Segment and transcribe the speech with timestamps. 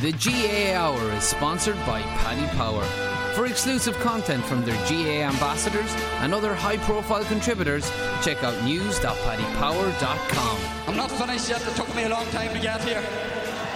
[0.00, 2.84] The GAA Hour is sponsored by Paddy Power.
[3.34, 7.90] For exclusive content from their GAA ambassadors and other high profile contributors,
[8.22, 10.58] check out news.paddypower.com.
[10.86, 11.66] I'm not finished yet.
[11.66, 13.02] It took me a long time to get here.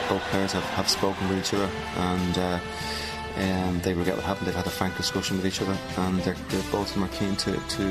[0.08, 2.60] both players have, have spoken with each other and uh,
[3.38, 4.46] um, they regret what happened.
[4.46, 7.08] They've had a frank discussion with each other and they're, they're both of them are
[7.08, 7.82] keen to, to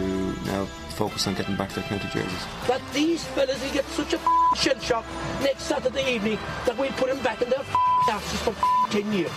[0.45, 0.63] now
[0.95, 2.45] focus on getting back their county jerseys.
[2.69, 4.19] that these fellas will get such a
[4.55, 5.05] shell shock
[5.41, 7.65] next Saturday evening that we'll put them back in their
[8.09, 8.55] asses for
[8.91, 9.31] 10 years.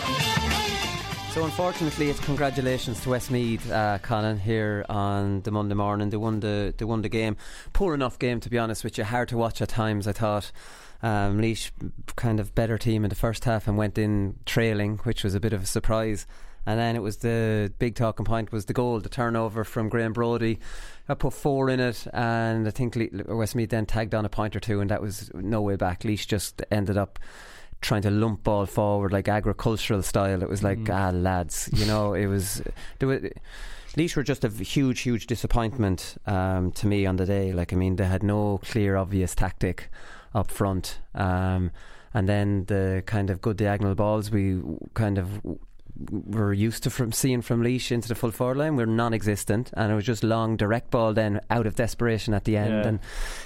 [1.32, 6.10] So unfortunately, it's congratulations to Westmeath, uh, Colin, here on the Monday morning.
[6.10, 7.36] They won the they won the game.
[7.72, 9.02] Poor enough game, to be honest with you.
[9.02, 10.06] Hard to watch at times.
[10.06, 10.52] I thought.
[11.02, 11.70] Um, Laois
[12.16, 15.40] kind of better team in the first half and went in trailing, which was a
[15.40, 16.26] bit of a surprise.
[16.64, 20.14] And then it was the big talking point was the goal, the turnover from Graham
[20.14, 20.60] Brody.
[21.08, 24.56] I put four in it, and I think Le- Westmeath then tagged on a point
[24.56, 26.04] or two, and that was no way back.
[26.04, 27.18] Laois just ended up
[27.84, 30.42] trying to lump ball forward like agricultural style.
[30.42, 32.62] It was like, ah, lads, you know, it was.
[32.98, 33.20] There was
[33.96, 37.52] Laois were just a huge, huge disappointment um, to me on the day.
[37.52, 39.88] Like, I mean, they had no clear, obvious tactic
[40.34, 40.98] up front.
[41.14, 41.70] Um,
[42.12, 44.60] and then the kind of good diagonal balls we
[44.94, 45.40] kind of
[46.10, 49.92] were used to from seeing from Laois into the full forward line were non-existent, and
[49.92, 52.88] it was just long direct ball then out of desperation at the end, Yeah.
[52.88, 52.98] and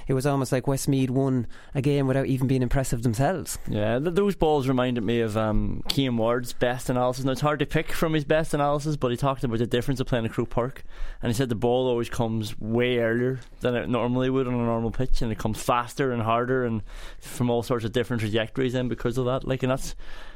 [0.06, 3.58] it was almost like Westmeath won a game without even being impressive themselves.
[3.68, 7.24] Yeah, th- those balls reminded me of um, Keane Ward's best analysis.
[7.24, 10.00] Now, it's hard to pick from his best analysis, but he talked about the difference
[10.00, 10.84] of playing at Croke Park.
[11.20, 14.56] And he said the ball always comes way earlier than it normally would on a
[14.56, 16.82] normal pitch, and it comes faster and harder and
[17.20, 19.46] from all sorts of different trajectories then because of that.
[19.46, 19.94] Like, and that's.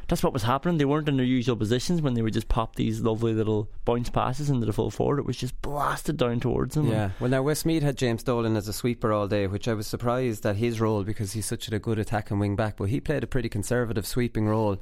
[0.08, 0.78] That's what was happening.
[0.78, 4.10] They weren't in their usual positions when they would just pop these lovely little bounce
[4.10, 5.18] passes into the full forward.
[5.18, 6.88] It was just blasted down towards them.
[6.88, 9.86] Yeah, well, now Westmeath had James Dolan as a sweeper all day, which I was
[9.86, 13.24] surprised at his role because he's such a good attacking wing back, but he played
[13.24, 14.78] a pretty conservative sweeping role.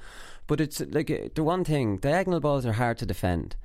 [0.46, 3.56] But it's like uh, the one thing diagonal balls are hard to defend.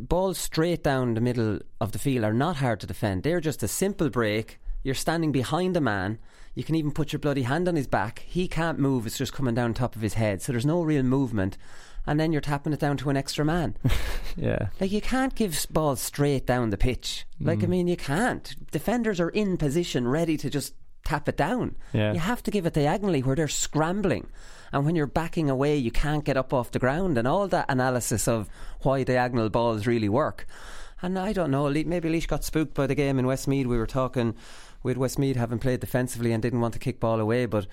[0.00, 3.22] Balls straight down the middle of the field are not hard to defend.
[3.22, 4.58] They're just a simple break.
[4.82, 6.18] You're standing behind a man.
[6.56, 8.24] You can even put your bloody hand on his back.
[8.26, 9.06] He can't move.
[9.06, 10.42] It's just coming down top of his head.
[10.42, 11.56] So there's no real movement.
[12.06, 13.76] And then you're tapping it down to an extra man.
[14.38, 14.68] Yeah.
[14.80, 17.24] Like you can't give balls straight down the pitch.
[17.40, 17.68] Like I Mm.
[17.70, 18.54] mean, you can't.
[18.70, 20.74] Defenders are in position, ready to just
[21.04, 21.74] tap it down.
[21.94, 22.12] Yeah.
[22.12, 24.26] You have to give it diagonally where they're scrambling,
[24.74, 27.16] and when you're backing away, you can't get up off the ground.
[27.16, 28.50] And all that analysis of
[28.82, 30.46] why diagonal balls really work.
[31.00, 31.70] And I don't know.
[31.70, 33.66] Maybe Laois got spooked by the game in Westmeath.
[33.66, 34.34] We were talking
[34.82, 37.66] with Westmeath having played defensively and didn't want to kick ball away, but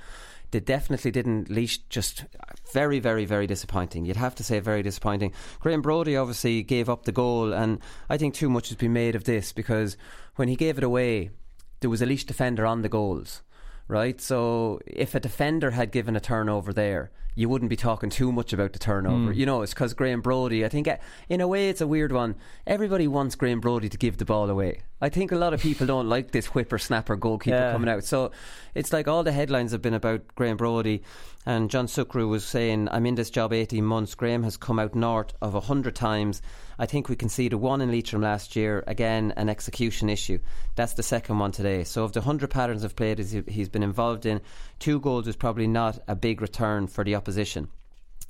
[0.52, 1.50] they definitely didn't.
[1.50, 2.26] Laois just
[2.72, 4.06] very, very, very disappointing.
[4.06, 5.34] You'd have to say very disappointing.
[5.60, 7.80] Graham Brody obviously gave up the goal, and
[8.10, 9.98] I think too much has been made of this because
[10.36, 11.32] when he gave it away,
[11.80, 13.42] there was a Laois defender on the goals.
[13.88, 18.32] Right, so if a defender had given a turnover there, you wouldn't be talking too
[18.32, 19.32] much about the turnover.
[19.34, 19.36] Mm.
[19.36, 20.98] You know, it's because Graham Brody, I think, uh,
[21.30, 22.36] in a way, it's a weird one.
[22.68, 24.82] Everybody wants Graham Brody to give the ball away.
[25.02, 27.72] I think a lot of people don't like this whippersnapper goalkeeper Yeah.
[27.74, 28.04] coming out.
[28.06, 28.32] So
[28.74, 31.04] it's like all the headlines have been about Graham Brody.
[31.46, 34.16] And John Sugrue was saying, I'm in this job 18 months.
[34.16, 36.42] Graham has come out north of 100 times.
[36.80, 38.82] I think we conceded one in Leitrim last year.
[38.88, 40.40] Again, an execution issue.
[40.76, 41.84] That's the second one today.
[41.84, 44.40] So of the 100 patterns of play that he's been involved in,
[44.84, 47.70] two goals is probably not a big return for the opposition.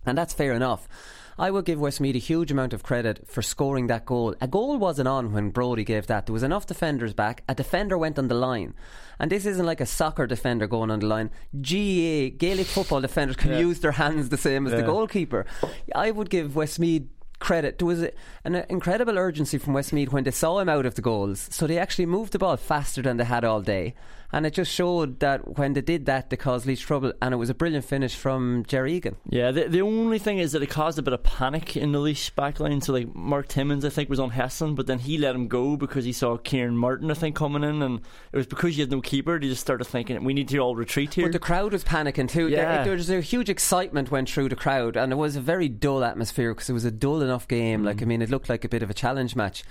[0.06, 0.88] And that's fair enough.
[1.36, 4.36] I will give Westmeath a huge amount of credit for scoring that goal.
[4.40, 6.28] A goal wasn't on when Brody gave that.
[6.28, 7.44] There was enough defenders back.
[7.50, 8.76] A defender went on the line.
[9.20, 11.32] And this isn't like a soccer defender going on the line.
[11.60, 13.60] GAA, Gaelic football defenders can Yeah.
[13.68, 15.48] use their hands the same as the goalkeeper.
[15.96, 17.08] I would give Westmeath
[17.40, 17.80] credit.
[17.80, 18.06] There was
[18.46, 21.48] an incredible urgency from Westmeath when they saw him out of the goals.
[21.52, 23.96] So they actually moved the ball faster than they had all day.
[24.34, 27.14] And it just showed that when they did that, they caused Laois trouble.
[27.22, 29.16] And it was a brilliant finish from Jerry Egan.
[29.30, 32.00] Yeah, the, the only thing is that it caused a bit of panic in the
[32.00, 32.84] Laois backline.
[32.84, 35.78] So, like, Mark Timmins, I think, was on Heslin, but then he let him go
[35.78, 37.82] because he saw Kieran Martin, I think, coming in.
[37.82, 38.02] And
[38.32, 40.76] it was because you had no keeper, they just started thinking, we need to all
[40.76, 41.26] retreat here.
[41.26, 42.50] But the crowd was panicking too.
[42.50, 42.78] Yeah.
[42.78, 45.70] There, there was a huge excitement went through the crowd, and it was a very
[45.70, 47.82] dull atmosphere because it was a dull enough game.
[47.82, 47.86] Mm.
[47.86, 49.64] Like I mean, it looked like a bit of a challenge match.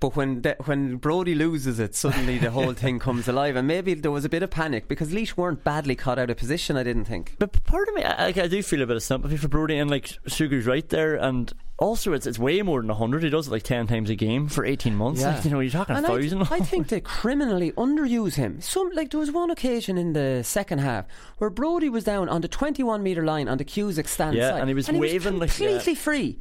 [0.00, 3.94] But when the, when Brody loses it, suddenly the whole thing comes alive, and maybe
[3.94, 6.76] there was a bit of panic because Laois weren't badly caught out of position.
[6.76, 7.34] I didn't think.
[7.40, 9.90] But part of me, I, I do feel a bit of sympathy for Brody, and
[9.90, 13.24] like Sugrue's right there, and also it's it's way more than hundred.
[13.24, 15.22] He does it like ten times a game for eighteen months.
[15.22, 16.42] Like, you know, you're talking and a I, thousand.
[16.42, 18.60] I think they criminally underuse him.
[18.60, 21.06] Some like there was one occasion in the second half
[21.38, 24.60] where Brody was down on the 21 meter line on the Cusack stand Yeah, side,
[24.60, 25.98] and he was waving like- completely yeah.
[25.98, 26.38] free.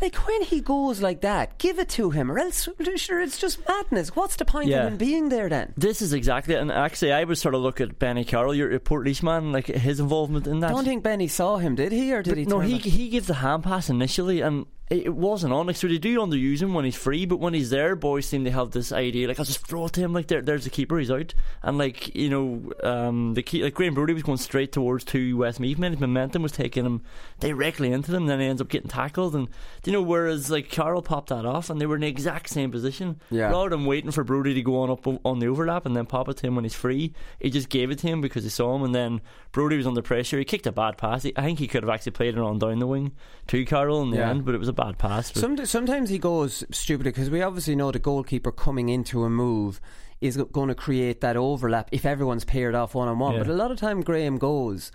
[0.00, 3.66] Like when he goes like that, give it to him, or else sure it's just
[3.68, 4.14] madness.
[4.14, 4.82] What's the point Yeah.
[4.82, 5.74] of him being there then?
[5.76, 6.58] This is exactly it.
[6.60, 9.98] And actually, I would sort of look at Benny Carroll, your, Port man, like his
[10.00, 10.70] involvement in that.
[10.70, 12.44] I don't think Benny saw him, did he, or did But he?
[12.44, 12.82] no, he back?
[12.82, 15.66] he gives the hand pass initially, and it, wasn't on.
[15.66, 18.44] Like, so they do underuse him when he's free, but when he's there, boys seem
[18.44, 20.12] to have this idea, like I'll just throw it to him.
[20.12, 23.74] Like there, there's the keeper, he's out, and like you know, um, the key, like
[23.74, 25.92] Graham Brody was going straight towards two Westmeath men.
[25.92, 27.02] His momentum was taking him
[27.40, 28.26] directly into them.
[28.26, 29.48] Then he ends up getting tackled, and
[29.84, 32.70] you know, whereas like Carroll popped that off, and they were in the exact same
[32.70, 33.20] position.
[33.30, 33.50] Yeah.
[33.50, 36.28] Rather than waiting for Brody to go on up on the overlap and then pop
[36.28, 38.74] it to him when he's free, he just gave it to him because he saw
[38.74, 39.20] him, and then
[39.52, 40.38] Brody was under pressure.
[40.38, 41.22] He kicked a bad pass.
[41.22, 43.12] He, I think he could have actually played it on down the wing
[43.48, 44.30] to Carroll in the Yeah.
[44.30, 45.32] end, but it was a bad pass.
[45.34, 49.80] Some, sometimes he goes stupidly because we obviously know the goalkeeper coming into a move
[50.20, 53.36] is going to create that overlap if everyone's paired off one on one.
[53.38, 54.90] But a lot of time Graham goes.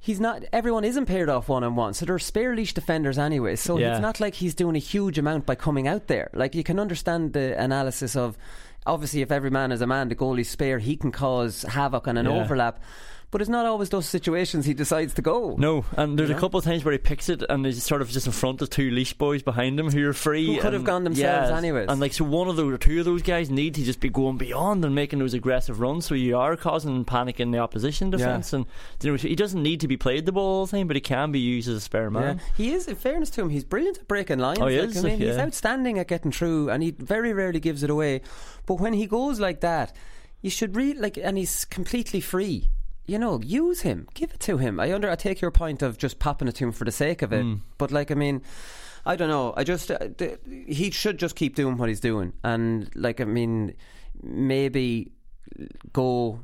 [0.00, 0.44] He's not.
[0.52, 3.56] Everyone isn't paired off one on one, so they're spare Laois defenders anyway.
[3.56, 3.92] So Yeah.
[3.92, 6.28] it's not like he's doing a huge amount by coming out there.
[6.34, 8.36] Like you can understand the analysis of,
[8.84, 12.18] obviously, if every man is a man, the goalie's spare, he can cause havoc on
[12.18, 12.32] an Yeah.
[12.42, 12.82] overlap.
[13.34, 15.56] But it's not always those situations he decides to go.
[15.58, 18.00] No, and there's You a couple of times where he picks it and he's sort
[18.00, 20.54] of just in front of two Laois boys behind him who are free.
[20.54, 21.88] Who could have gone themselves yeah, anyways.
[21.88, 24.08] And like, so one of those or two of those guys need to just be
[24.08, 26.06] going beyond and making those aggressive runs.
[26.06, 28.52] So you are causing panic in the opposition defence.
[28.52, 28.66] And
[29.02, 31.00] you know, he doesn't need to be played the ball all the time, but he
[31.00, 32.36] can be used as a spare man.
[32.36, 32.86] Yeah, he is.
[32.86, 34.60] In fairness to him, he's brilliant at breaking lines.
[34.60, 37.58] Oh, he like, is, I mean, he's outstanding at getting through, and he very rarely
[37.58, 38.20] gives it away.
[38.64, 39.92] But when he goes like that,
[40.40, 42.70] you should read like, and he's completely free.
[43.06, 44.80] You know, use him, give it to him.
[44.80, 47.22] I under, I take your point of just popping it to him for the sake
[47.22, 47.44] of it.
[47.44, 47.60] Mm.
[47.78, 48.42] But like, I mean.
[49.06, 49.52] I don't know.
[49.54, 53.24] I just uh, th- he should just keep doing what he's doing, and like I
[53.24, 53.74] mean,
[54.22, 55.12] maybe
[55.92, 56.40] go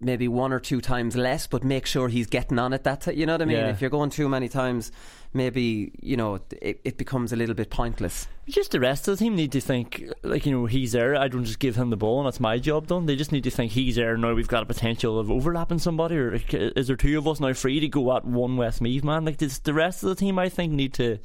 [0.00, 2.84] maybe one or two times less, but make sure he's getting on it.
[2.84, 3.56] That ti- you know what I mean.
[3.56, 3.70] Yeah.
[3.70, 4.92] If you're going too many times,
[5.34, 8.26] maybe you know it, it becomes a little bit pointless.
[8.46, 11.16] Just the rest of the team need to think, like, you know, he's there.
[11.16, 13.06] I don't just give him the ball and that's my job done.
[13.06, 14.18] They just need to think he's there.
[14.18, 17.54] Now we've got a potential of overlapping somebody, or is there two of us now
[17.54, 19.24] free to go at one Westmeath man?
[19.24, 21.18] Like, this, the rest of the team, I think, need to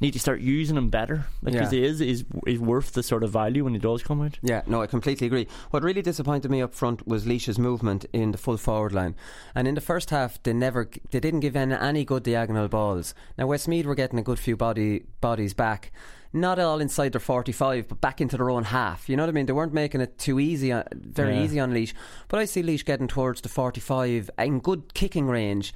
[0.00, 1.26] need to start using him better.
[1.42, 1.78] Because Yeah.
[1.80, 4.38] he is, is is worth the sort of value when he does come out.
[4.42, 5.46] Yeah, no, I completely agree.
[5.70, 9.14] What really disappointed me up front was Laois's movement in the full forward line,
[9.54, 13.14] and in the first half they never they didn't give any, any good diagonal balls.
[13.36, 15.92] Now Westmeath were getting a good few body bodies back.
[16.32, 19.08] Not all inside their 45, but back into their own half.
[19.08, 19.46] You know what I mean?
[19.46, 21.42] They weren't making it too easy, uh, very Yeah.
[21.42, 21.92] easy on Laois.
[22.28, 25.74] But I see Laois getting towards the 45 in good kicking range.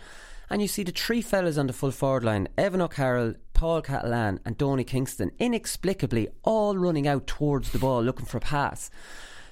[0.55, 4.39] And you see the three fellas on the full forward line Evan O'Carroll, Paul Catalan,
[4.45, 8.89] and Donny Kingston inexplicably all running out towards the ball looking for a pass.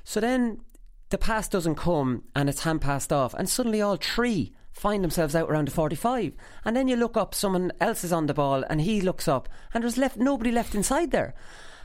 [0.05, 0.61] So then
[1.09, 5.35] the pass doesn't come and it's hand passed off, and suddenly all three find themselves
[5.35, 6.37] out around the 45.
[6.65, 9.49] And then you look up, someone else is on the ball, and he looks up,
[9.75, 11.35] and there's left nobody left inside there.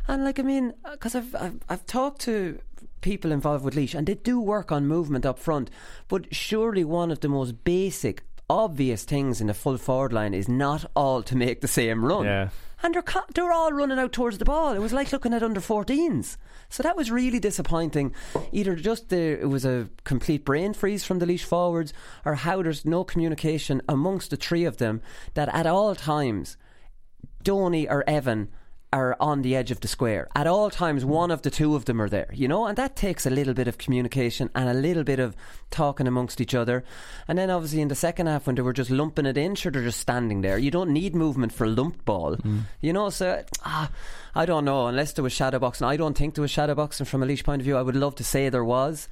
[0.08, 2.60] And like, I mean, because I've, I've, I've talked to
[3.02, 5.72] people involved with Laois, and they do work on movement up front,
[6.08, 10.48] but surely one of the most basic obvious things in the full forward line is
[10.48, 12.26] not all to make the same run.
[12.26, 12.50] Yeah.
[12.84, 14.74] And they're, co- they're all running out towards the ball.
[14.74, 16.38] It was like looking at under 14s.
[16.70, 18.14] So that was really disappointing.
[18.52, 21.92] Either just the, it was a complete brain freeze from the Laois forwards,
[22.24, 25.02] or how there's no communication amongst the three of them
[25.34, 26.56] that at all times,
[27.44, 28.50] Donny or Evan
[28.98, 30.28] are on the edge of the square.
[30.36, 32.96] At all times, one of the two of them are there, you know, and that
[32.96, 35.36] takes a little bit of communication and a little bit of
[35.70, 36.84] talking amongst each other.
[37.28, 39.72] And then, obviously, in the second half, when they were just lumping it in, sure,
[39.72, 40.58] they're just standing there.
[40.58, 42.38] You don't need movement for a lumped ball,
[42.82, 43.10] you know.
[43.10, 43.90] So, ah,
[44.34, 45.88] I don't know, unless there was shadow boxing.
[45.88, 47.78] I don't think there was shadow boxing from a Laois point of view.
[47.78, 49.08] I would love to say there was,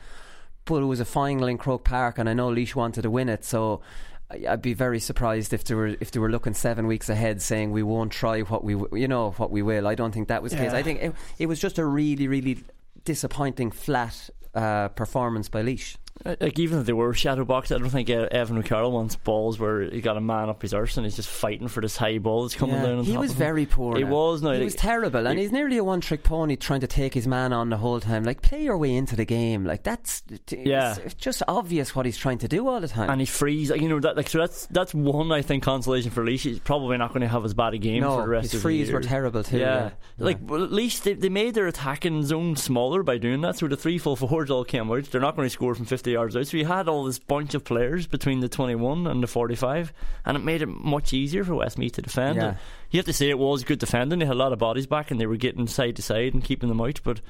[0.66, 3.30] but it was a final in Croke Park, and I know Laois wanted to win
[3.30, 3.82] it, so.
[4.30, 7.72] I'd be very surprised if they were if they were looking seven weeks ahead, saying
[7.72, 9.88] we won't try what we w- you know what we will.
[9.88, 10.74] I don't think that was the case.
[10.74, 12.64] I think it, it was just a really really
[13.04, 15.96] disappointing flat uh, performance by Laois.
[16.26, 19.16] Uh, Like even if they were shadow boxed, I don't think uh, Evan O'Carroll wants
[19.18, 21.98] balls where he got a man up his arse and he's just fighting for this
[21.98, 23.00] high ball that's coming Yeah, down.
[23.00, 23.98] On he was very poor.
[23.98, 24.12] He now.
[24.12, 24.42] was.
[24.42, 27.14] No, he like- was terrible, and he- he's nearly a one-trick pony trying to take
[27.14, 28.24] his man on the whole time.
[28.24, 29.66] Like play your way into the game.
[29.66, 30.96] Like that's it's, Yeah.
[31.04, 33.10] it's just obvious what he's trying to do all the time.
[33.10, 33.70] and he frees.
[33.72, 34.16] You know that.
[34.16, 36.38] Like so, that's that's one I think consolation for Laois.
[36.44, 38.56] He's probably not going to have as bad a game no, for the rest his
[38.56, 39.00] of frees the year.
[39.02, 39.58] were terrible too.
[39.58, 43.42] Yeah, Yeah, like well, at least they, they made their attacking zone smaller by doing
[43.42, 43.58] that.
[43.58, 45.04] So the three full forwards all came out.
[45.12, 46.48] They're not going to score from 50 yards out.
[46.48, 49.92] So you had all this bunch of players between the 21 and the 45,
[50.26, 52.38] and it made it much easier for Westmeath to defend.
[52.38, 52.56] Yeah.
[52.92, 54.20] You have to say it was good defending.
[54.20, 56.44] They had a lot of bodies back, and they were getting side to side and
[56.44, 57.02] keeping them out.
[57.04, 57.22] But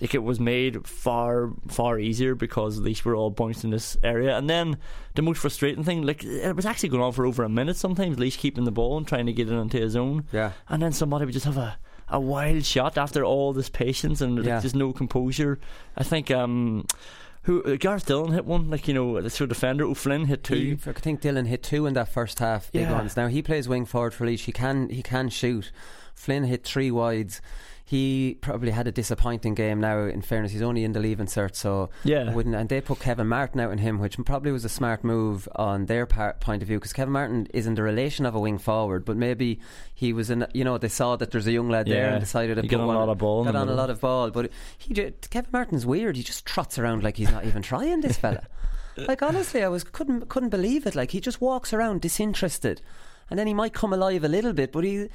[0.00, 3.96] like it was made far far easier because at least we're all bounced in this
[4.02, 4.36] area.
[4.36, 4.78] And then
[5.14, 8.14] the most frustrating thing, like it was actually going on for over a minute sometimes.
[8.14, 10.24] At least keeping the ball and trying to get it into his zone.
[10.32, 10.52] Yeah.
[10.68, 14.44] And then somebody would just have a, a wild shot after all this patience and
[14.44, 15.60] like, just no composure.
[15.96, 16.86] I think um,
[17.44, 19.84] who uh, Gareth Dillon hit one, like you know, of defender.
[19.84, 20.54] O'Flynn hit two.
[20.54, 22.70] He, I think Dillon hit two in that first half.
[22.72, 22.92] Big Yeah.
[22.92, 23.16] ones.
[23.16, 24.38] Now he plays wing forward for Laois.
[24.44, 25.70] He can he can shoot.
[26.14, 27.40] Flynn hit three wides.
[27.86, 29.78] He probably had a disappointing game.
[29.78, 32.32] Now, in fairness, he's only in the leave insert, so Yeah.
[32.32, 32.54] Wouldn't.
[32.54, 35.84] And they put Kevin Martin out in him, which probably was a smart move on
[35.84, 38.56] their part, point of view, because Kevin Martin is in the relation of a wing
[38.56, 39.60] forward, but maybe
[39.94, 40.46] he was in.
[40.54, 42.80] You know, they saw that there's a young lad there and decided to He put
[42.80, 44.94] on a lot of ball Got on a lot of ball, but he
[45.28, 46.16] Kevin Martin's weird.
[46.16, 48.00] He just trots around like he's not even trying.
[48.00, 48.46] This fella.
[48.96, 50.94] Like honestly, I was couldn't couldn't believe it.
[50.94, 52.80] Like he just walks around disinterested,
[53.28, 55.08] and then he might come alive a little bit, but he.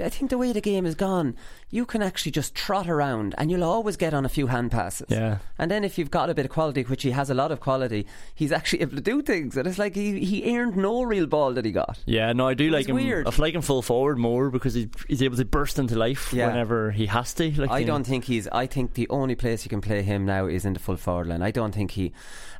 [0.00, 1.36] I think the way the game is gone,
[1.70, 5.06] you can actually just trot around, and you'll always get on a few hand passes.
[5.10, 5.38] Yeah.
[5.58, 7.60] And then if you've got a bit of quality, which he has a lot of
[7.60, 9.56] quality, he's actually able to do things.
[9.56, 11.98] And it's like he, he earned no real ball that he got.
[12.06, 12.96] Yeah, no, I do like him.
[12.96, 13.26] weird.
[13.26, 16.48] I like him full forward more because he's, he's able to burst into life Yeah.
[16.48, 17.50] whenever he has to.
[17.60, 18.48] Like I don't think he's.
[18.48, 21.26] I think the only place you can play him now is in the full forward
[21.28, 21.42] line.
[21.42, 22.12] I don't think he.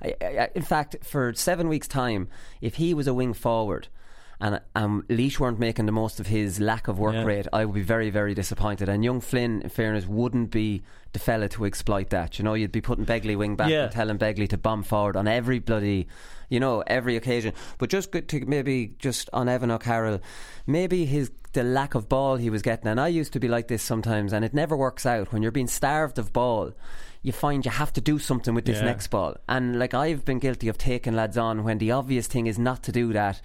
[0.03, 2.29] I, I, in fact, for seven weeks' time,
[2.61, 3.89] if he was a wing forward.
[4.41, 7.25] And um, Laois weren't making the most of his lack of work Yeah.
[7.25, 7.47] rate.
[7.53, 8.89] I would be very, very disappointed.
[8.89, 10.83] And young Flynn, in fairness, wouldn't be
[11.15, 12.39] the fella to exploit that.
[12.39, 13.85] You know, you'd be putting Begley wing back Yeah.
[13.85, 16.07] and telling Begley to bomb forward on every bloody,
[16.51, 17.55] you know, every occasion.
[17.79, 20.21] But just good to maybe just on Evan O'Carroll,
[20.67, 22.87] maybe his the lack of ball he was getting.
[22.89, 25.51] And I used to be like this sometimes, and it never works out when you're
[25.51, 26.73] being starved of ball.
[27.23, 28.85] You find you have to do something with this Yeah.
[28.85, 32.47] next ball, and like I've been guilty of taking lads on when the obvious thing
[32.47, 33.41] is not to do that.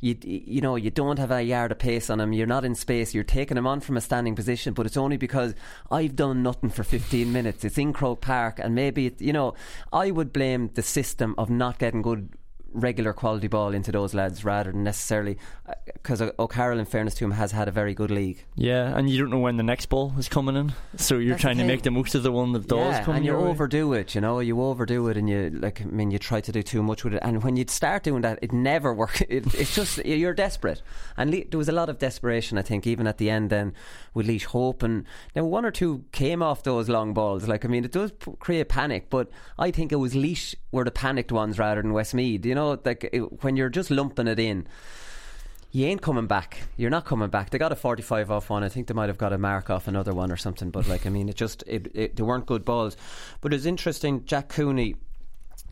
[0.00, 2.32] You you know you don't have a yard of pace on him.
[2.32, 3.14] You're not in space.
[3.14, 5.54] You're taking him on from a standing position, but it's only because
[5.90, 7.64] I've done nothing for 15 minutes.
[7.64, 9.54] It's in Croke Park, and maybe it, you know
[9.92, 12.30] I would blame the system of not getting good
[12.72, 17.24] regular quality ball into those lads rather than necessarily uh, because O'Carroll, in fairness to
[17.24, 18.44] him, has had a very good league.
[18.54, 21.42] Yeah, and you don't know when the next ball is coming in, so you're That's
[21.42, 23.40] trying to make the most of the one that does yeah, come and you your
[23.40, 23.48] way.
[23.48, 24.14] overdo it.
[24.14, 25.80] You know, you overdo it, and you like.
[25.80, 28.22] I mean, you try to do too much with it, and when you start doing
[28.22, 29.22] that, it never works.
[29.28, 30.82] It, it's just you're desperate,
[31.16, 32.58] and Le- there was a lot of desperation.
[32.58, 33.74] I think even at the end, then
[34.14, 35.04] with Laois Hope, and
[35.34, 37.48] now one or two came off those long balls.
[37.48, 40.90] Like I mean, it does create panic, but I think it was Laois were the
[40.90, 42.44] panicked ones rather than Westmeath.
[42.46, 44.66] You know, like it, when you're just lumping it in
[45.76, 46.60] you ain't coming back.
[46.78, 47.50] You're not coming back.
[47.50, 48.64] They got a 45 off one.
[48.64, 50.70] I think they might have got a mark off another one or something.
[50.70, 52.96] But like, I mean, it just it, it, they weren't good balls.
[53.42, 54.24] But it's interesting.
[54.24, 54.96] Jack Cooney.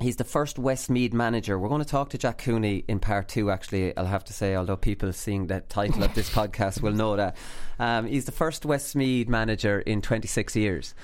[0.00, 1.56] He's the first Westmeath manager.
[1.56, 4.56] We're going to talk to Jack Cooney in part two, actually, I'll have to say,
[4.56, 7.36] although people seeing the title of this podcast will know that.
[7.78, 10.94] Um, he's the first Westmeath manager in 26 years.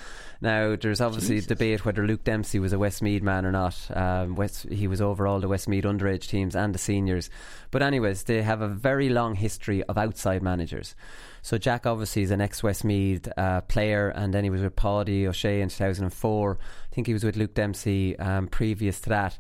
[0.42, 3.76] Now, there's obviously debate whether Luke Dempsey was a Westmeath man or not.
[3.94, 7.28] Um, West, he was over all the Westmeath underage teams and the seniors.
[7.70, 10.94] But, anyways, they have a very long history of outside managers.
[11.42, 15.24] So, Jack obviously is an ex Westmeath uh, player, and then he was with Páidí
[15.24, 16.58] Ó Sé in 2004.
[16.92, 19.38] Think he was with Luke Dempsey um, previous to that.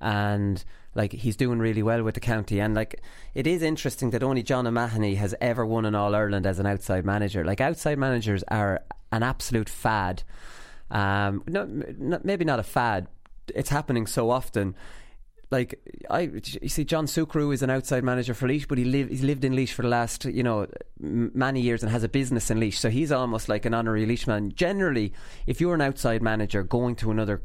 [0.00, 3.00] And Like he's doing really well with the county, and like
[3.34, 6.66] it is interesting that only John O'Mahony has ever won an All Ireland as an
[6.66, 7.44] outside manager.
[7.44, 8.80] Like outside managers are
[9.10, 10.22] an absolute fad.
[10.90, 13.06] Um, no, no, maybe not a fad.
[13.54, 14.74] It's happening so often.
[15.52, 15.78] Like
[16.08, 16.30] I,
[16.62, 19.44] you see, John Sugrue is an outside manager for Laois, but he live, he's lived
[19.44, 20.66] in Laois for the last you know
[20.98, 24.26] many years and has a business in Laois, so he's almost like an honorary Laois
[24.26, 24.50] man.
[24.54, 25.12] Generally,
[25.46, 27.42] if you're an outside manager going to another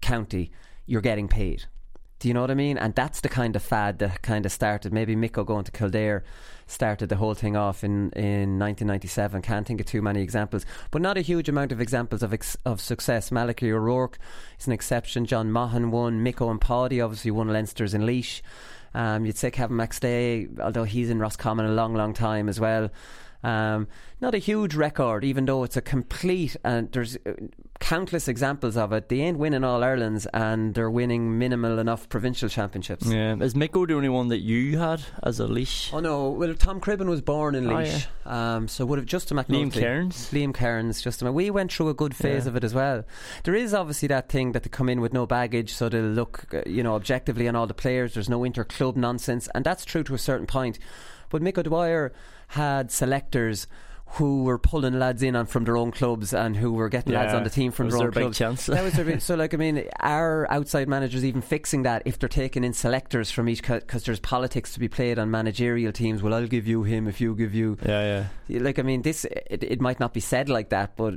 [0.00, 0.50] county,
[0.84, 1.66] you're getting paid.
[2.18, 2.78] Do you know what I mean?
[2.78, 4.92] And that's the kind of fad that kind of started.
[4.92, 6.24] Maybe Micko going to Kildare
[6.66, 9.40] started the whole thing off in, in 1997.
[9.42, 12.56] Can't think of too many examples, but not a huge amount of examples of ex-
[12.64, 13.30] of success.
[13.30, 14.18] Malachy O'Rourke
[14.58, 15.26] is an exception.
[15.26, 16.24] John Maughan won.
[16.24, 18.42] Micko and Paddy obviously won Leinster's in Laois.
[18.94, 22.90] Um, you'd say Kevin McStay, although he's in Roscommon a long, long time as well.
[23.44, 23.86] Um,
[24.20, 27.34] not a huge record, even though it's a complete and there's uh,
[27.78, 29.08] countless examples of it.
[29.08, 33.06] They ain't winning all Irelands and they're winning minimal enough provincial championships.
[33.06, 35.90] Yeah, is Micko the only one that you had as a Laois?
[35.92, 39.36] Oh no, well Tom Cribbin was born in Oh, Laois, um, so would have Justin
[39.36, 40.30] McNulty, Liam Kearns?
[40.32, 41.32] Liam Kearns, Justin.
[41.32, 42.48] We went through a good phase Yeah.
[42.50, 43.04] of it as well.
[43.44, 46.52] There is obviously that thing that they come in with no baggage, so they'll look,
[46.52, 48.14] uh, you know, objectively on all the players.
[48.14, 50.80] There's no inter-club nonsense, and that's true to a certain point.
[51.30, 52.12] But Mick O'Dwyer
[52.48, 53.66] had selectors
[54.12, 57.34] who were pulling lads in on from their own clubs and who were getting lads
[57.34, 58.38] on the team from was their own clubs.
[58.38, 58.66] chance.
[58.66, 62.18] That was their big, so like I mean, are outside managers even fixing that if
[62.18, 66.22] they're taking in selectors from each because there's politics to be played on managerial teams?
[66.22, 67.76] Well, I'll give you him if you give you.
[67.84, 68.60] Yeah, yeah.
[68.60, 71.14] Like I mean, this it, it might not be said like that, but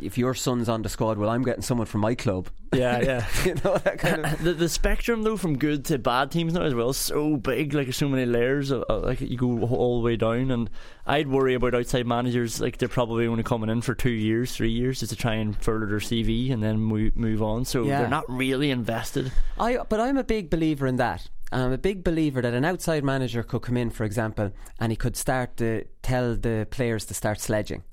[0.00, 2.48] if your son's on the squad, well, I'm getting someone from my club.
[2.72, 3.26] Yeah, yeah.
[3.44, 4.24] you know that kind of.
[4.24, 6.96] Uh, uh, the, the spectrum though from good to bad teams now as well is
[6.96, 10.16] so big like there's so many layers of, of- like you go all the way
[10.16, 10.68] down and
[11.06, 14.70] I'd worry about outside managers like they're probably only coming in for two years three
[14.72, 18.00] years just to try and further their CV and then move, move on so Yeah.
[18.00, 21.28] they're not really invested I but I'm a big believer in that.
[21.52, 24.96] I'm a big believer that an outside manager could come in, for example, and he
[24.96, 27.84] could start to tell the players to start sledging.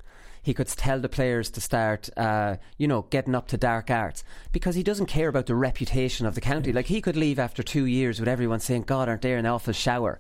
[0.44, 4.24] He could tell the players to start, uh, you know, getting up to dark arts
[4.52, 6.72] because he doesn't care about the reputation of the county.
[6.74, 9.74] Like he could leave after two years with everyone saying, "God, aren't they an awful
[9.74, 10.20] shower?"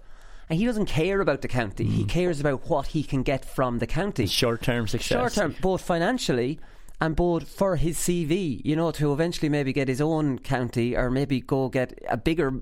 [0.49, 1.85] And he doesn't care about the county.
[1.85, 4.25] He cares about what he can get from the county.
[4.25, 6.59] short term success Short term, both financially
[7.01, 11.11] and both for his CV, you know, to eventually maybe get his own county or
[11.11, 12.53] maybe go get a bigger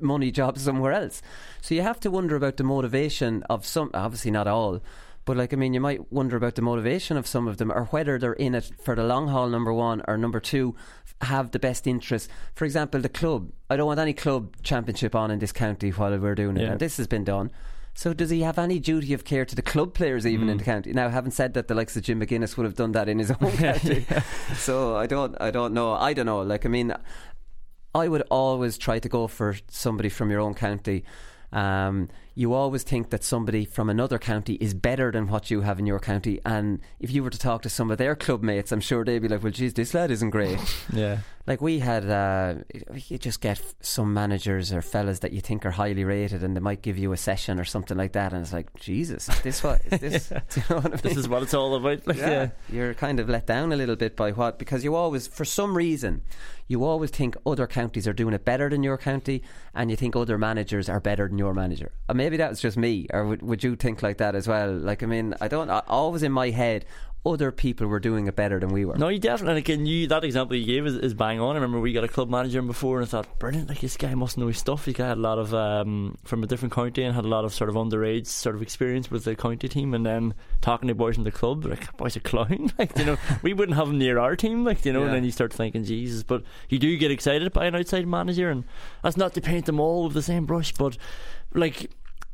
[0.00, 1.22] money job somewhere else.
[1.60, 4.80] So you have to wonder about the motivation of some, obviously not all,
[5.28, 7.84] but like, I mean, you might wonder about the motivation of some of them or
[7.90, 10.74] whether they're in it for the long haul, number one, or number two,
[11.20, 12.30] have the best interest.
[12.54, 13.52] For example, the club.
[13.68, 16.62] I don't want any club championship on in this county while we're doing it.
[16.62, 16.70] Yeah.
[16.70, 17.50] And this has been done.
[17.92, 20.64] So does he have any duty of care to the club players even in the
[20.64, 20.94] county?
[20.94, 23.30] Now, having said that, the likes of Jim McGuinness would have done that in his
[23.30, 24.06] own county.
[24.54, 25.92] So I don't, I don't know.
[25.92, 26.40] I don't know.
[26.40, 26.94] Like, I mean,
[27.94, 31.04] I would always try to go for somebody from your own county.
[31.52, 32.08] Um,
[32.38, 35.86] you always think that somebody from another county is better than what you have in
[35.86, 38.80] your county, and if you were to talk to some of their club mates, I'm
[38.80, 40.60] sure they'd be like, "Well, geez, this lad isn't great."
[40.92, 42.56] yeah Like we had, uh,
[43.08, 46.60] you just get some managers or fellas that you think are highly rated, and they
[46.60, 49.64] might give you a session or something like that, and it's like, Jesus, is this
[49.64, 50.28] what is this?
[50.50, 51.00] Do you know what I mean?
[51.02, 52.30] this is what it's all about like yeah.
[52.30, 52.48] yeah.
[52.70, 55.76] you're kind of let down a little bit by what because you always, for some
[55.76, 56.22] reason,
[56.68, 59.42] you always think other counties are doing it better than your county,
[59.74, 61.90] and you think other managers are better than your manager.
[62.10, 64.70] Or maybe that was just me, or would, would you think like that as well?
[64.70, 65.70] Like, I mean, I don't.
[65.70, 66.84] I, always in my head,
[67.24, 68.96] other people were doing it better than we were.
[68.96, 69.52] No, you definitely.
[69.52, 71.56] And again, you that example you gave is, is bang on.
[71.56, 73.68] I remember we got a club manager in before, and I thought, brilliant!
[73.70, 74.84] Like this guy must know his stuff.
[74.84, 77.52] He had a lot of um, from a different county and had a lot of
[77.54, 79.94] sort of underage sort of experience with the county team.
[79.94, 82.72] And then talking to boys in the club, like "That boy's a clown.
[82.78, 84.64] like you know, we wouldn't have him near our team.
[84.64, 85.06] Like you know, Yeah.
[85.06, 86.22] and then you start thinking, Jesus.
[86.22, 88.64] But you do get excited by an outside manager, and
[89.02, 90.96] that's not to paint them all with the same brush, but
[91.52, 91.90] like.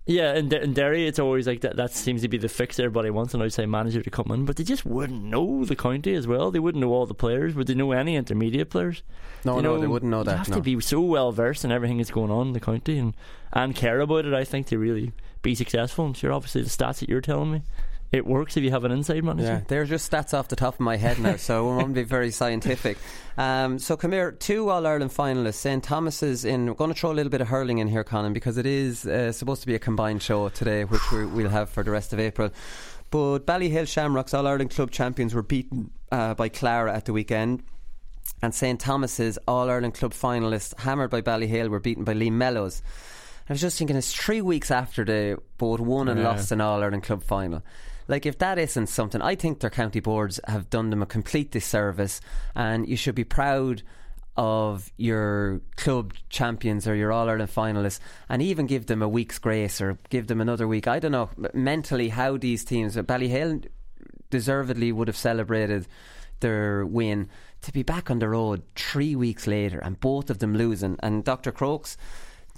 [0.07, 1.77] Yeah, in, in Derry, it's always like that.
[1.77, 2.79] That seems to be the fix.
[2.79, 6.12] Everybody wants an outside manager to come in, but they just wouldn't know the county
[6.14, 6.51] as well.
[6.51, 7.55] They wouldn't know all the players.
[7.55, 9.03] Would they know any intermediate players?
[9.47, 10.31] No, You no, they wouldn't know that.
[10.33, 10.57] you have no.
[10.57, 13.14] to be so well versed in everything that's going on in the county and
[13.53, 14.35] and care about it.
[14.35, 16.05] I think to really be successful.
[16.05, 17.62] And sure, obviously the stats that you're telling me,
[18.14, 19.48] it works if you have an inside manager.
[19.48, 22.03] Yeah, they're just stats off the top of my head now, so I won't be
[22.05, 22.96] very scientific.
[23.37, 25.55] Um, so come here, two All Ireland finalists.
[25.55, 26.66] St Thomas's in.
[26.66, 29.05] We're going to throw a little bit of hurling in here, Conan, because it is
[29.07, 32.12] uh, supposed to be a combined show today, which we we'll have for the rest
[32.12, 32.50] of April.
[33.11, 37.62] But Ballyhale Shamrocks All Ireland club champions were beaten uh, by Clara at the weekend.
[38.42, 42.83] And St Thomas's All Ireland club finalists, hammered by Ballyhale, were beaten by Liam Mellows.
[43.48, 46.29] I was just thinking, it's three weeks after they both won and Yeah.
[46.29, 47.62] lost an All Ireland club final.
[48.07, 51.51] Like, if that isn't something, I think their county boards have done them a complete
[51.51, 52.21] disservice,
[52.55, 53.83] and you should be proud
[54.37, 59.38] of your club champions or your All Ireland finalists and even give them a week's
[59.38, 60.88] grace or give them another week.
[60.88, 63.64] I don't know mentally how these teams, Ballyhale
[64.31, 65.87] deservedly would have celebrated
[66.40, 67.29] their win
[67.62, 70.99] to be back on the road three weeks later and both of them losing.
[71.01, 71.53] And Dr.
[71.53, 71.97] Crokes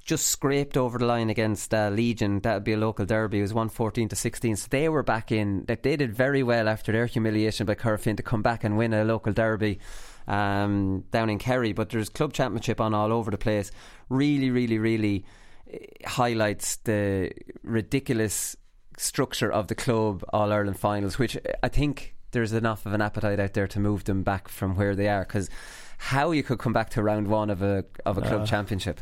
[0.07, 2.41] just scraped over the line against uh, Legion.
[2.41, 3.41] That would be a local derby.
[3.41, 4.57] It was 114 to 16.
[4.57, 5.65] So they were back in.
[5.67, 8.95] That they did very well after their humiliation by Corofin to come back and win
[8.95, 9.81] a local derby
[10.29, 11.73] um, down in Kerry.
[11.73, 13.73] But there's club championship on all over the place.
[14.09, 15.25] Really, really, really
[15.71, 17.33] eh, highlights the
[17.65, 18.57] ridiculous
[18.97, 23.41] structure of the club All Ireland finals, which I think there's enough of an appetite
[23.41, 25.51] out there to move them back from where they are because
[25.99, 29.01] how you could come back to round one of a of a club uh, championship.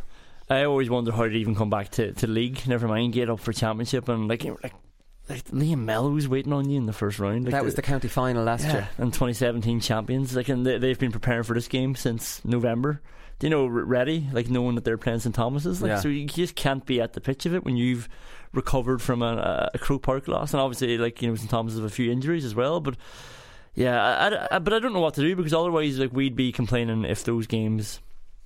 [0.48, 2.66] I always wonder how to even come back to, to league.
[2.66, 4.74] Never mind get up for championship and like like
[5.28, 7.44] like Liam Mellows waiting on you in the first round.
[7.44, 10.36] Like that the, was the county final last yeah, year, and 2017 champions.
[10.36, 13.00] Like, and they, they've been preparing for this game since November.
[13.38, 14.28] Do you know ready?
[14.32, 15.80] Like knowing that they're playing St Thomas's.
[15.80, 16.00] Like, yeah.
[16.00, 18.08] so you just can't be at the pitch of it when you've
[18.52, 21.86] recovered from a, a Croke Park loss, and obviously, like you know, St Thomas's have
[21.86, 22.96] a few injuries as well, but.
[23.76, 26.52] Yeah, I, I, but I don't know what to do because otherwise, like we'd be
[26.52, 27.98] complaining if those games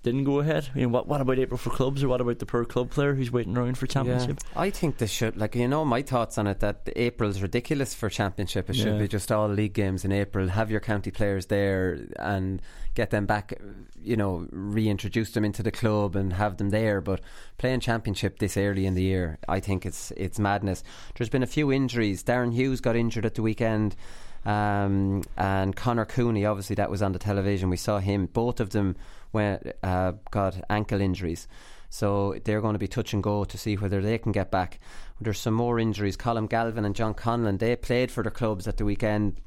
[0.02, 0.68] didn't go ahead.
[0.74, 3.14] You know, what what about April for clubs, or what about the per club player
[3.14, 4.38] who's waiting around for championship?
[4.54, 4.60] Yeah.
[4.60, 5.36] I think they should.
[5.36, 8.70] Like you know, my thoughts on it that April's ridiculous for championship.
[8.70, 10.48] It should be just all league games in April.
[10.48, 12.62] Have your county players there and
[12.94, 13.54] get them back.
[14.00, 17.00] You know, reintroduce them into the club and have them there.
[17.00, 17.20] But
[17.58, 20.84] playing championship this early in the year, I think it's it's madness.
[21.16, 22.22] There's been a few injuries.
[22.22, 23.96] Darren Hughes got injured at the weekend.
[24.44, 27.68] Um, and Connor Cooney, obviously, that was on the television.
[27.68, 28.26] We saw him.
[28.26, 28.96] Both of them
[29.32, 31.48] went, uh, got ankle injuries.
[31.90, 34.78] So they're going to be touch and go to see whether they can get back.
[35.20, 36.16] There's some more injuries.
[36.16, 39.40] Colin Galvin and John Conlon, they played for their clubs at the weekend.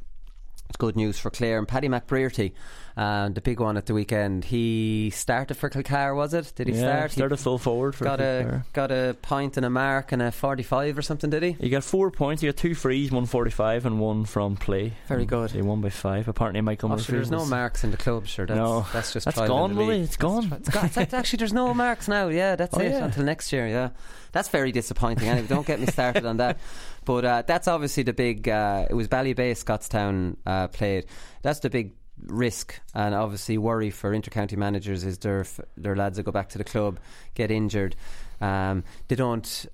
[0.72, 2.54] It's good news for Clare and Paddy McBrearty
[2.98, 4.46] uh, the big one at the weekend.
[4.46, 6.52] He started for Kilcar, was it?
[6.56, 7.12] Did he yeah, start?
[7.12, 10.98] Started full forward for got a got a point and a mark and a forty-five
[10.98, 11.30] or something.
[11.30, 11.52] Did he?
[11.54, 12.42] He got four points.
[12.42, 14.94] He got two frees, one forty-five and one from play.
[15.08, 15.52] Very good.
[15.52, 16.28] He won by five.
[16.28, 16.92] Apparently, Michael.
[16.92, 18.28] Oh, sure, there's no marks in the club.
[18.28, 20.02] Sure, that's, no, that's just that's gone, Willie.
[20.02, 20.52] It's gone.
[20.54, 20.90] It's gone.
[20.96, 22.28] It's actually, there's no marks now.
[22.28, 23.06] Yeah, that's oh, it yeah.
[23.06, 23.68] until next year.
[23.68, 23.90] Yeah,
[24.32, 25.28] that's very disappointing.
[25.28, 26.60] Anyway, don't get me started on that.
[27.06, 28.48] But uh, that's obviously the big.
[28.48, 31.06] Uh, it was Ballybay, Scottstown uh, played.
[31.42, 31.94] That's the big
[32.28, 36.58] risk and obviously worry for intercounty managers is their their lads that go back to
[36.58, 37.00] the club
[37.34, 37.96] get injured.
[38.40, 39.66] Um, they don't,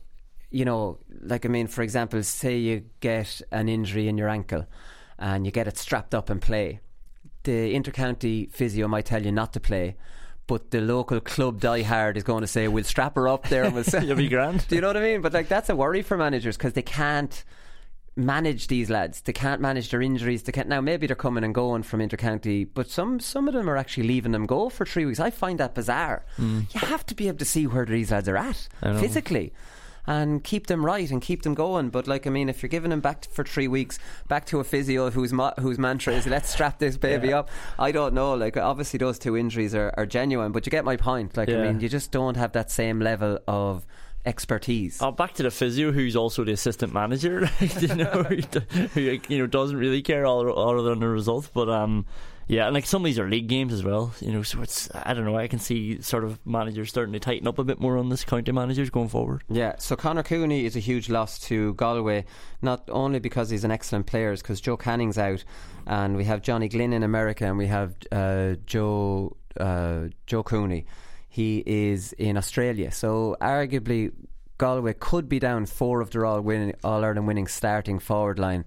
[0.49, 4.65] you know, like I mean, for example, say you get an injury in your ankle
[5.19, 6.79] and you get it strapped up and play.
[7.43, 9.95] The intercounty physio might tell you not to play,
[10.47, 13.75] but the local club diehard is going to say, "We'll strap her up there." And
[13.75, 14.67] we'll You'll be grand.
[14.67, 15.21] Do you know what I mean?
[15.21, 17.43] But like that's a worry for managers because they can't
[18.15, 19.21] manage these lads.
[19.21, 20.43] They can't manage their injuries.
[20.43, 20.81] They can't now.
[20.81, 24.31] Maybe they're coming and going from intercounty, but some some of them are actually leaving
[24.31, 25.19] them go for three weeks.
[25.19, 26.25] I find that bizarre.
[26.37, 26.73] Mm.
[26.73, 29.53] You have to be able to see where these lads are at physically.
[30.09, 31.89] And keep them right and keep them going.
[31.89, 34.63] But like I mean, if you're giving them back for three weeks, back to a
[34.63, 37.39] physio whose ma- whose mantra is "Let's strap this baby yeah.
[37.39, 38.33] up." I don't know.
[38.33, 41.35] Like obviously those two injuries are, are genuine, but you get my point.
[41.35, 41.59] Like yeah.
[41.59, 43.85] I mean, you just don't have that same level of
[44.27, 45.01] expertise.
[45.01, 48.23] Oh, back to the physio, who's also the assistant manager, you know,
[48.93, 52.05] who, you know doesn't really care all, all than the results, but um.
[52.47, 54.43] Yeah, and like some of these are league games as well, you know.
[54.43, 55.37] So it's I don't know.
[55.37, 58.23] I can see sort of managers starting to tighten up a bit more on this
[58.23, 59.43] county managers going forward.
[59.49, 59.75] Yeah.
[59.79, 62.25] So Connor Cooney is a huge loss to Galway,
[62.61, 65.43] not only because he's an excellent player, because Joe Canning's out,
[65.85, 70.85] and we have Johnny Glynn in America, and we have uh, Joe uh, Joe Cooney
[71.37, 72.91] he is in Australia.
[72.91, 74.11] So arguably,
[74.57, 76.39] Galway could be down four of their all
[76.83, 78.65] all Ireland winning starting forward line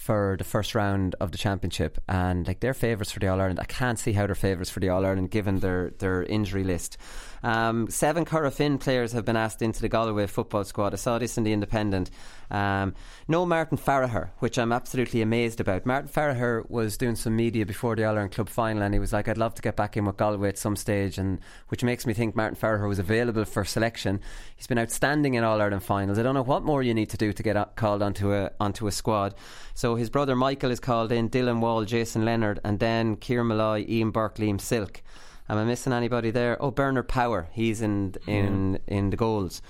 [0.00, 3.60] for the first round of the championship, and like they're favourites for the All Ireland.
[3.60, 6.96] I can't see how they're favourites for the All Ireland given their their injury list.
[7.42, 10.92] Um, seven Corofin players have been asked into the Galway football squad.
[10.92, 12.10] I saw this in the Independent.
[12.50, 12.94] Um,
[13.28, 15.86] no Martin Farragher, which I'm absolutely amazed about.
[15.86, 19.12] Martin Farragher was doing some media before the All Ireland Club final, and he was
[19.12, 22.06] like, "I'd love to get back in with Galway at some stage," and which makes
[22.06, 24.20] me think Martin Farragher was available for selection.
[24.56, 26.18] He's been outstanding in All Ireland finals.
[26.18, 28.86] I don't know what more you need to do to get called onto a onto
[28.86, 29.34] a squad.
[29.74, 33.86] So his brother Michael is called in, Dylan Wall, Jason Leonard, and then Kieran Malloy,
[33.88, 35.02] Ian Burke, Liam Silk.
[35.50, 36.56] Am I missing anybody there?
[36.62, 37.48] Oh, Bernard Power.
[37.52, 39.60] He's in in in the goals.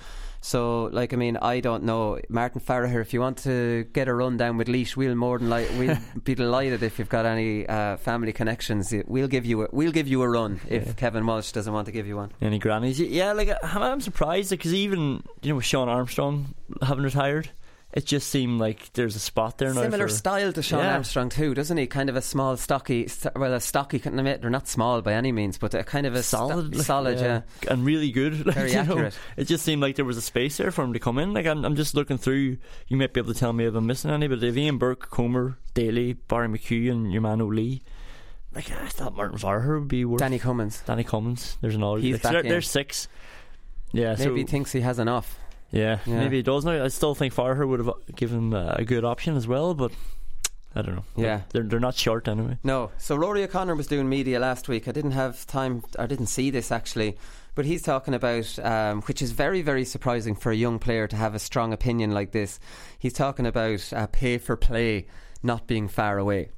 [0.43, 2.19] So, like, I mean, I don't know.
[2.29, 5.49] Martin Farragher, if you want to get a run down with Laois, we'll more than
[5.49, 8.93] like we'll be delighted if you've got any uh, family connections.
[9.07, 10.93] We'll give you a, we'll give you a run if yeah.
[10.93, 12.31] Kevin Walsh doesn't want to give you one.
[12.41, 12.99] Any grannies?
[12.99, 17.49] Yeah, like I'm surprised because even you know with Sean Armstrong having retired,
[17.93, 19.81] it just seemed like there's a spot there now.
[19.81, 20.93] Similar for, style to Sean Yeah.
[20.93, 21.87] Armstrong too, doesn't he?
[21.87, 23.07] Kind of a small, stocky.
[23.35, 23.99] Well, a stocky.
[23.99, 26.85] couldn't admit They're not small by any means, but a kind of a solid, like,
[26.85, 27.19] solid.
[27.19, 27.41] Yeah.
[27.69, 28.45] and really good.
[28.45, 29.17] Like, Very you know, accurate.
[29.37, 31.33] it just seemed like there was a space there for him to come in.
[31.33, 32.57] Like I'm, I'm just looking through.
[32.87, 35.09] You might be able to tell me if I'm missing any, but if Ian Burke,
[35.09, 37.81] Comer, Daly, Barry McHugh, and your man O'Lee.
[38.53, 40.19] Like I thought Martin Farragher would be worth.
[40.19, 40.81] Danny Cummins.
[40.85, 41.57] Danny Cummins.
[41.61, 41.99] There's another.
[41.99, 42.49] He's like, back there- in.
[42.49, 43.07] There's six.
[43.93, 45.37] Yeah, Maybe so, he thinks he has enough.
[45.71, 46.19] Yeah, Yeah.
[46.19, 46.83] maybe he does now.
[46.83, 49.91] I still think Farragher would have given him a good option as well, but
[50.75, 51.05] I don't know.
[51.15, 51.41] Yeah.
[51.51, 52.57] they're they're not short anyway.
[52.63, 52.91] No.
[52.97, 54.87] So Rory O'Connor was doing media last week.
[54.87, 57.17] I didn't have time, I didn't see this actually,
[57.55, 61.15] but he's talking about, um, which is very, very surprising for a young player to
[61.15, 62.59] have a strong opinion like this.
[62.99, 65.07] He's talking about uh, pay for play
[65.43, 66.49] not being far away.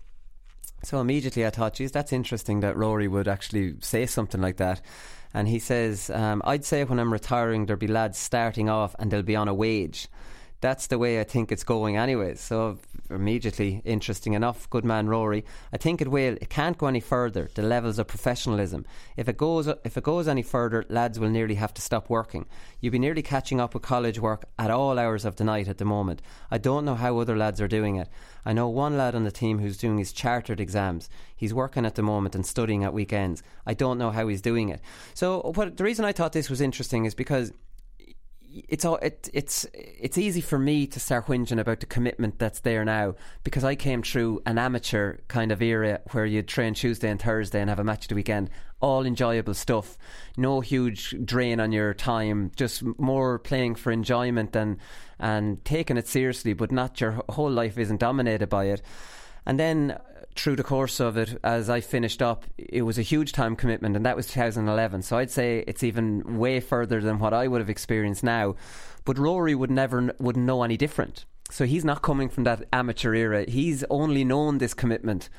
[0.83, 4.81] So immediately I thought, geez, that's interesting that Rory would actually say something like that.
[5.33, 9.09] And he says, um, I'd say when I'm retiring, there'll be lads starting off and
[9.09, 10.07] they'll be on a wage.
[10.63, 12.35] That's the way I think it's going, anyway.
[12.35, 14.69] So immediately, interesting enough.
[14.69, 15.43] Good man, Rory.
[15.73, 16.37] I think it will.
[16.39, 17.49] It can't go any further.
[17.53, 18.85] The levels of professionalism.
[19.17, 22.45] If it goes, if it goes any further, lads will nearly have to stop working.
[22.79, 25.79] You'll be nearly catching up with college work at all hours of the night at
[25.79, 26.21] the moment.
[26.49, 28.07] I don't know how other lads are doing it.
[28.45, 31.09] I know one lad on the team who's doing his chartered exams.
[31.35, 33.43] He's working at the moment and studying at weekends.
[33.65, 34.79] I don't know how he's doing it.
[35.13, 37.51] So, what the reason I thought this was interesting is because
[38.69, 42.59] it's all it, it's it's easy for me to start whinging about the commitment that's
[42.59, 47.09] there now because I came through an amateur kind of era where you'd train Tuesday
[47.09, 48.49] and Thursday and have a match the weekend.
[48.79, 49.97] All enjoyable stuff,
[50.35, 54.77] no huge drain on your time, just more playing for enjoyment and
[55.19, 58.81] and taking it seriously, but not your whole life isn't dominated by it.
[59.45, 59.97] And then
[60.35, 63.95] through the course of it, as I finished up, it was a huge time commitment,
[63.95, 65.01] and that was 2011.
[65.03, 68.55] So I'd say it's even way further than what I would have experienced now.
[69.05, 71.25] But Rory would never wouldn't know any different.
[71.49, 73.45] So he's not coming from that amateur era.
[73.47, 75.29] He's only known this commitment.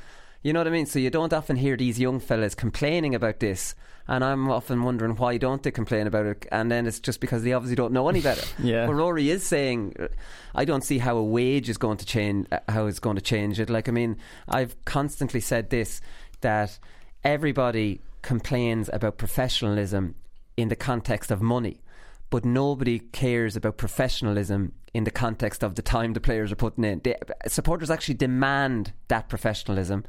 [0.42, 0.87] You know what I mean?
[0.87, 3.74] So you don't often hear these young fellas complaining about this.
[4.06, 6.46] And I'm often wondering why don't they complain about it?
[6.52, 8.46] And then it's just because they obviously don't know any better.
[8.62, 8.86] Yeah.
[8.86, 10.08] But Rory is saying, uh,
[10.54, 12.46] I don't see how a wage is going to change.
[12.52, 13.70] uh, How it's going to change it.
[13.70, 16.00] Like I mean, I've constantly said this
[16.42, 16.78] that
[17.24, 20.14] everybody complains about professionalism
[20.56, 21.80] in the context of money,
[22.30, 26.84] but nobody cares about professionalism in the context of the time the players are putting
[26.84, 27.00] in.
[27.02, 27.16] The,
[27.48, 30.04] supporters actually demand that professionalism,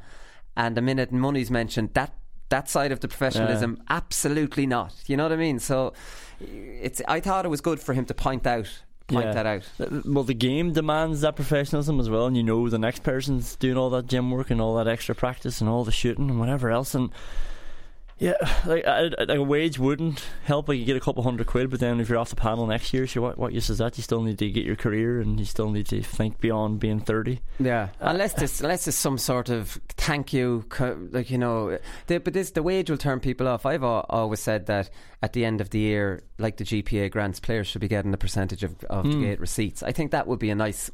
[0.56, 2.12] and the minute money's mentioned, that
[2.48, 4.94] that side of the professionalism, absolutely not.
[5.06, 5.58] You know what I mean?
[5.58, 5.92] So,
[6.40, 7.02] it's.
[7.08, 8.68] I thought it was good for him to point out
[9.08, 9.32] point Yeah.
[9.34, 9.62] that out.
[9.80, 13.54] Uh, Well, the game demands that professionalism as well, and you know the next person's
[13.56, 16.40] doing all that gym work and all that extra practice and all the shooting and
[16.40, 16.94] whatever else.
[16.94, 17.10] And
[18.18, 18.34] yeah,
[18.66, 20.68] like a, a wage wouldn't help.
[20.68, 22.92] Like you get a couple hundred quid, but then if you're off the panel next
[22.94, 23.96] year, sure, what, what use is that?
[23.96, 27.00] You still need to get your career, and you still need to think beyond being
[27.00, 27.40] thirty.
[27.58, 30.64] Yeah, unless there's unless there's some sort of thank you,
[31.10, 33.66] like you know, the, but this the wage will turn people off.
[33.66, 34.90] I've al- always said that
[35.22, 38.18] at the end of the year, like the GPA grants, players should be getting a
[38.18, 39.22] percentage of, of the Hmm.
[39.22, 39.82] gate receipts.
[39.82, 40.90] I think that would be a nice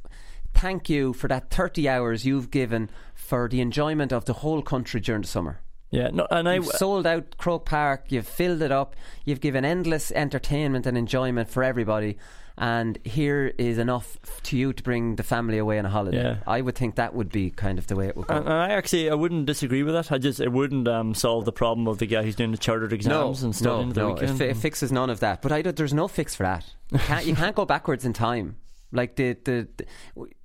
[0.54, 5.00] thank you for that thirty hours you've given for the enjoyment of the whole country
[5.00, 5.60] during the summer.
[5.92, 9.62] Yeah, no, and I You've sold out Croke Park, you've filled it up, you've given
[9.64, 12.16] endless entertainment and enjoyment for everybody,
[12.56, 16.22] and here is enough to you to bring the family away on a holiday.
[16.22, 16.36] Yeah.
[16.46, 18.34] I would think that would be kind of the way it would go.
[18.34, 20.10] And, and I actually I wouldn't disagree with that.
[20.10, 22.94] I just it wouldn't um, solve the problem of the guy who's doing the chartered
[22.94, 24.08] exams and studying no, the no.
[24.08, 24.38] It, weekend.
[24.38, 25.42] fi- it fixes none of that.
[25.42, 26.64] But I there's no fix for that.
[26.90, 28.56] You can't, you can't go backwards in time.
[28.92, 29.68] Like the the,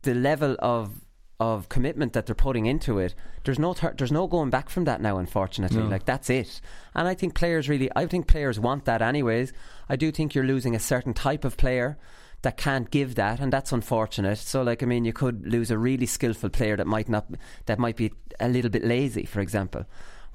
[0.02, 0.92] the level of
[1.39, 3.13] of commitment that they're putting into it.
[3.43, 5.17] There's no tur there's no going back from that now.
[5.17, 5.88] Unfortunately, No.
[5.88, 6.62] like that's it.
[6.95, 9.54] And I think players really, I think players want that anyways.
[9.88, 11.97] I do think you're losing a certain type of player.
[12.43, 14.38] That can't give that, and that's unfortunate.
[14.38, 17.26] So, like, I mean, you could lose a really skillful player that might not,
[17.65, 19.86] that might be a little bit lazy, for example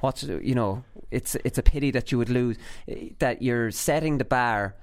[0.00, 2.56] what's you know it's it's a pity that you would lose
[2.88, 4.74] eh, that you're setting the bar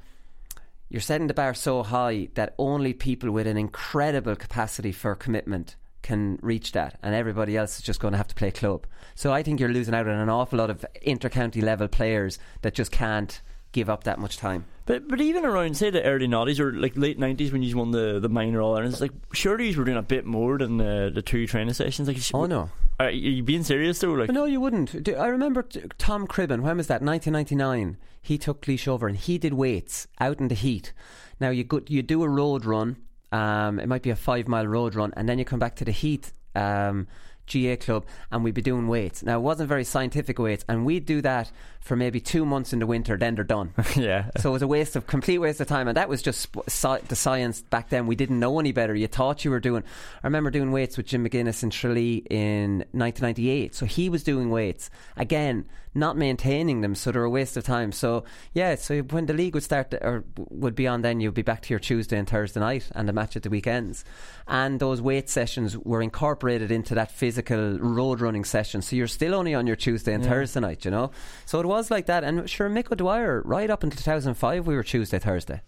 [0.88, 5.75] you're setting the bar so high that only people with an incredible capacity for commitment
[6.02, 8.86] can reach that and everybody else is just going to have to play club
[9.16, 12.74] so I think you're losing out on an awful lot of inter-county level players that
[12.74, 16.60] just can't give up that much time But but even around say the early nineties
[16.60, 19.78] or like late nineties when you won the, the minor all Irelands, like surely you
[19.78, 22.08] were doing a bit more than the, the two training sessions.
[22.08, 24.12] Like, oh no are you being serious though?
[24.12, 25.08] Like But no, you wouldn't.
[25.08, 25.64] I remember
[25.98, 26.62] Tom Cribbin.
[26.62, 27.02] When was that?
[27.02, 27.98] 1999.
[28.22, 30.92] He took Cleash over and he did weights out in the heat.
[31.40, 32.98] Now you go, you do a road run.
[33.32, 35.86] Um, it might be a five mile road run, and then you come back to
[35.86, 36.34] the heat.
[36.56, 37.08] Um,
[37.52, 39.24] GAA club and we'd be doing weights.
[39.24, 42.80] Now, it wasn't very scientific weights, and we'd do that for maybe two months in
[42.80, 43.74] the winter, then they're done.
[43.96, 44.30] yeah.
[44.38, 46.68] So it was a waste of complete waste of time, and that was just sp-
[47.08, 48.06] the science back then.
[48.06, 48.94] We didn't know any better.
[48.96, 49.84] You thought you were doing.
[50.24, 53.74] I remember doing weights with Jim McGuinness in Tralee in 1998.
[53.76, 57.92] So he was doing weights again, not maintaining them, so they're a waste of time.
[57.92, 61.34] So yeah, so when the league would start to, or would be on, then you'd
[61.34, 64.04] be back to your Tuesday and Thursday night, and the match at the weekends,
[64.48, 68.82] and those weight sessions were incorporated into that physical road running session.
[68.82, 70.30] So you're still only on your Tuesday and Yeah.
[70.30, 71.12] Thursday night, you know.
[71.45, 74.84] So it was like that, and sure, Mick O'Dwyer, right up until 2005, we were
[74.84, 75.62] Tuesday Thursday.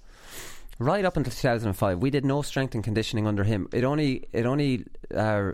[0.79, 3.67] Right up until 2005, we did no strength and conditioning under him.
[3.71, 5.51] It only it only uh,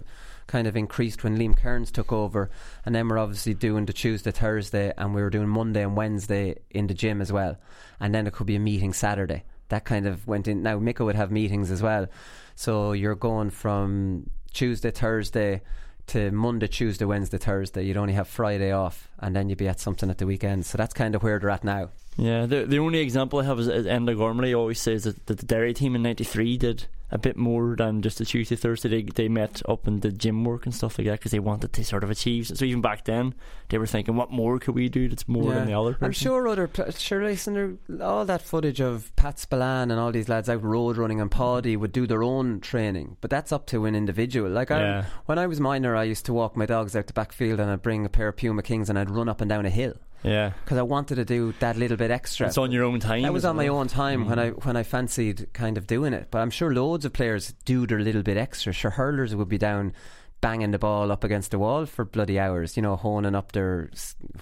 [0.47, 2.49] kind of increased when Liam Kearns took over,
[2.85, 6.55] and then we're obviously doing the Tuesday, Thursday, and we were doing Monday and Wednesday
[6.71, 7.57] in the gym as well,
[7.99, 9.43] and then it could be a meeting Saturday.
[9.67, 10.63] That kind of went in.
[10.63, 12.07] Now Micko would have meetings as well,
[12.55, 15.61] so you're going from Tuesday, Thursday
[16.07, 17.83] to Monday, Tuesday, Wednesday, Thursday.
[17.83, 20.65] You'd only have Friday off, and then you'd be at something at the weekend.
[20.65, 21.89] So that's kind of where they're at now.
[22.17, 25.37] Yeah, the the only example I have is, is Enda Gormley always says that, that
[25.37, 28.89] the Derry team in '93 did a bit more than just a Tuesday Thursday.
[28.89, 31.71] They, they met up and did gym work and stuff like that because they wanted
[31.73, 32.47] to sort of achieve.
[32.47, 33.33] So even back then,
[33.69, 36.05] they were thinking, what more could we do that's more than the other person?
[36.05, 40.63] I'm sure other sure all that footage of Pat Spillane and all these lads out
[40.63, 44.49] road running and Paddy would do their own training, but that's up to an individual.
[44.49, 47.59] Like I, when I was minor, I used to walk my dogs out the backfield
[47.59, 49.69] and I'd bring a pair of Puma Kings and I'd run up and down a
[49.69, 49.93] hill
[50.27, 52.47] Yeah, because I wanted to do that little bit extra.
[52.47, 53.23] it's on your own time.
[53.23, 54.41] That was as on my own time when mm.
[54.41, 56.27] I when I fancied kind of doing it.
[56.31, 58.73] But I'm sure loads of players do their little bit extra.
[58.73, 59.93] Sure, hurlers would be down
[60.39, 62.75] banging the ball up against the wall for bloody hours.
[62.77, 63.89] You know, honing up their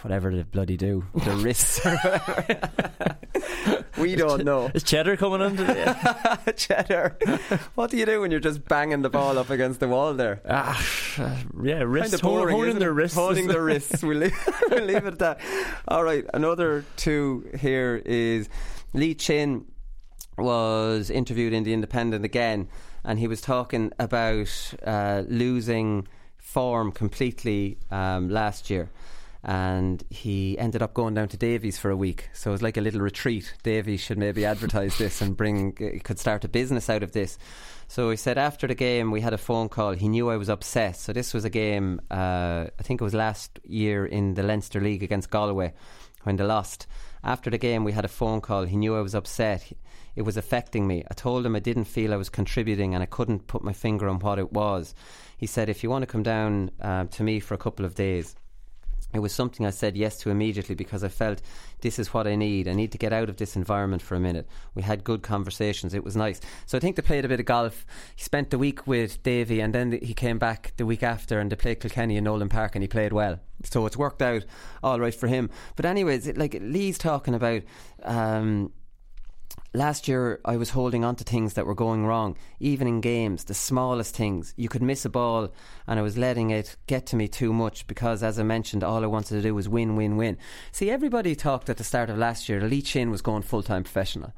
[0.02, 1.86] whatever they bloody do, their wrists.
[1.86, 3.16] or whatever.
[3.98, 4.70] we don't know.
[4.74, 5.96] Is Cheddar coming in today?
[6.56, 7.18] Cheddar,
[7.76, 10.42] what do you do when you're just banging the ball up against the wall there?
[10.50, 10.78] ah,
[11.64, 12.12] yeah, wrists.
[12.12, 13.18] Kind of boring, isn't their wrists.
[13.18, 14.04] Holding their wrists.
[14.04, 15.40] We'll leave, we'll leave it at that.
[15.88, 18.50] All right, another two here is
[18.94, 19.66] Lee Chin
[20.38, 22.68] was interviewed in the Independent again,
[23.06, 28.90] and he was talking about uh, losing form completely um, last year.
[29.44, 32.78] And he ended up going down to Davies for a week, so it was like
[32.78, 33.54] a little retreat.
[33.62, 37.38] Davies should maybe advertise this and bring could start a business out of this.
[37.88, 39.94] So he said after the game we had a phone call.
[39.94, 40.96] He knew I was upset.
[40.96, 44.82] So this was a game, uh, I think it was last year in the Leinster
[44.82, 45.74] League against Galway
[46.24, 46.88] when they lost.
[47.24, 48.64] After the game we had a phone call.
[48.64, 49.72] He knew I was upset.
[50.16, 51.04] It was affecting me.
[51.10, 54.08] I told him I didn't feel I was contributing and I couldn't put my finger
[54.08, 54.96] on what it was.
[55.38, 57.96] He said, if you want to come down uh, to me for a couple of
[57.96, 58.36] days,
[59.14, 61.42] it was something I said yes to immediately because I felt
[61.82, 62.68] this is what I need.
[62.68, 64.48] I need to get out of this environment for a minute.
[64.74, 65.94] We had good conversations.
[65.94, 66.42] It was nice.
[66.66, 67.86] So I think they played a bit of golf.
[68.16, 71.50] He spent the week with Davy and then he came back the week after and
[71.50, 73.40] they played Kilkenny in Nowlan Park and he played well.
[73.64, 74.44] So it's worked out
[74.84, 75.50] all right for him.
[75.78, 77.62] But anyways, it, like Lee's talking about.
[78.04, 78.72] Um,
[79.76, 83.44] last year I was holding on to things that were going wrong, even in games,
[83.44, 84.54] the smallest things.
[84.58, 85.54] You could miss a ball,
[85.88, 89.04] and I was letting it get to me too much because, as I mentioned, all
[89.04, 90.38] I wanted to do was win, win, win.
[90.72, 93.84] See, everybody talked at the start of last year, Lee Chin was going full time
[93.84, 94.34] professional.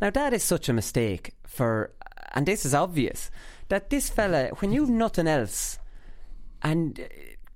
[0.00, 1.92] Now, that is such a mistake for,
[2.32, 3.30] and this is obvious,
[3.68, 5.78] that this fella, when you've nothing else,
[6.62, 7.00] and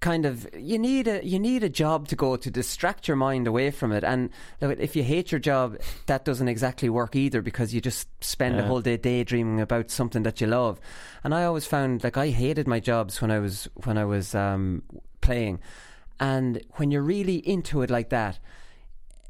[0.04, 3.46] kind of you need a you need a job to go to distract your mind
[3.46, 4.28] away from it and
[4.60, 8.54] look, if you hate your job that doesn't exactly work either because you just spend
[8.58, 8.68] the Yeah.
[8.68, 10.78] whole day daydreaming about something that you love
[11.24, 14.34] and I always found like I hated my jobs when I was when I was
[14.34, 14.82] um,
[15.20, 15.60] playing
[16.20, 18.38] and when you're really into it like that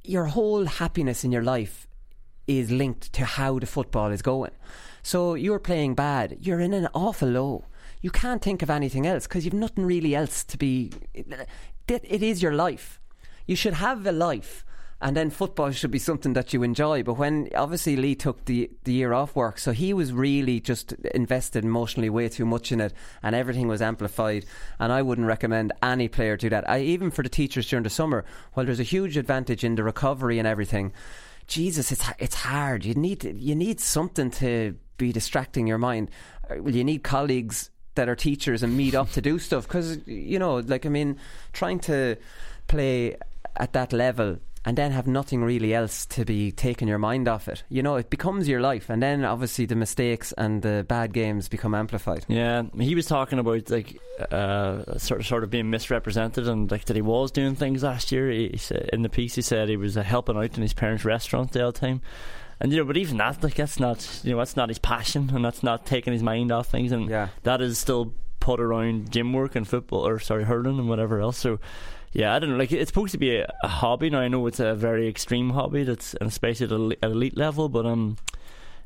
[0.02, 1.87] your whole happiness in your life
[2.46, 4.50] is linked to how the football is going.
[5.02, 7.64] So you're playing bad, you're in an awful low.
[8.04, 10.92] You can't think of anything else because you've nothing really else to be.
[11.14, 11.48] It,
[11.88, 13.00] it is your life.
[13.46, 14.62] You should have a life,
[15.00, 17.02] and then football should be something that you enjoy.
[17.02, 20.92] But when obviously Lee took the the year off work, so he was really just
[21.14, 24.44] invested emotionally way too much in it, and everything was amplified.
[24.78, 26.68] And I wouldn't recommend any player do that.
[26.68, 29.82] I, even for the teachers during the summer, while there's a huge advantage in the
[29.82, 30.92] recovery and everything.
[31.46, 32.84] Jesus, it's it's hard.
[32.84, 36.10] You need you need something to be distracting your mind.
[36.50, 40.57] You need colleagues that are teachers and meet up to do stuff because you know,
[40.57, 41.18] like I mean,
[41.52, 42.16] trying to
[42.66, 43.16] play
[43.57, 47.48] at that level and then have nothing really else to be taking your mind off
[47.48, 47.62] it.
[47.68, 51.48] You know, it becomes your life, and then obviously the mistakes and the bad games
[51.48, 52.24] become amplified.
[52.28, 53.98] Yeah, he was talking about like
[54.30, 58.11] uh, sort of sort of being misrepresented and like that he was doing things last
[58.11, 58.30] year.
[58.30, 60.73] He, he said in the piece he said he was uh, helping out in his
[60.73, 62.00] parents' restaurant the whole time.
[62.61, 65.31] And you know, but even that, like that's not you know that's not his passion,
[65.35, 67.29] and that's not taking his mind off things, and Yeah.
[67.42, 71.38] that is still put around gym work and football, or sorry, hurling and whatever else.
[71.38, 71.59] So.
[72.17, 72.57] Yeah, I don't know.
[72.57, 74.09] Like it's supposed to be a, a hobby.
[74.09, 75.83] Now I know it's a very extreme hobby.
[75.83, 77.69] That's and especially at, elite, at elite level.
[77.69, 78.19] But um,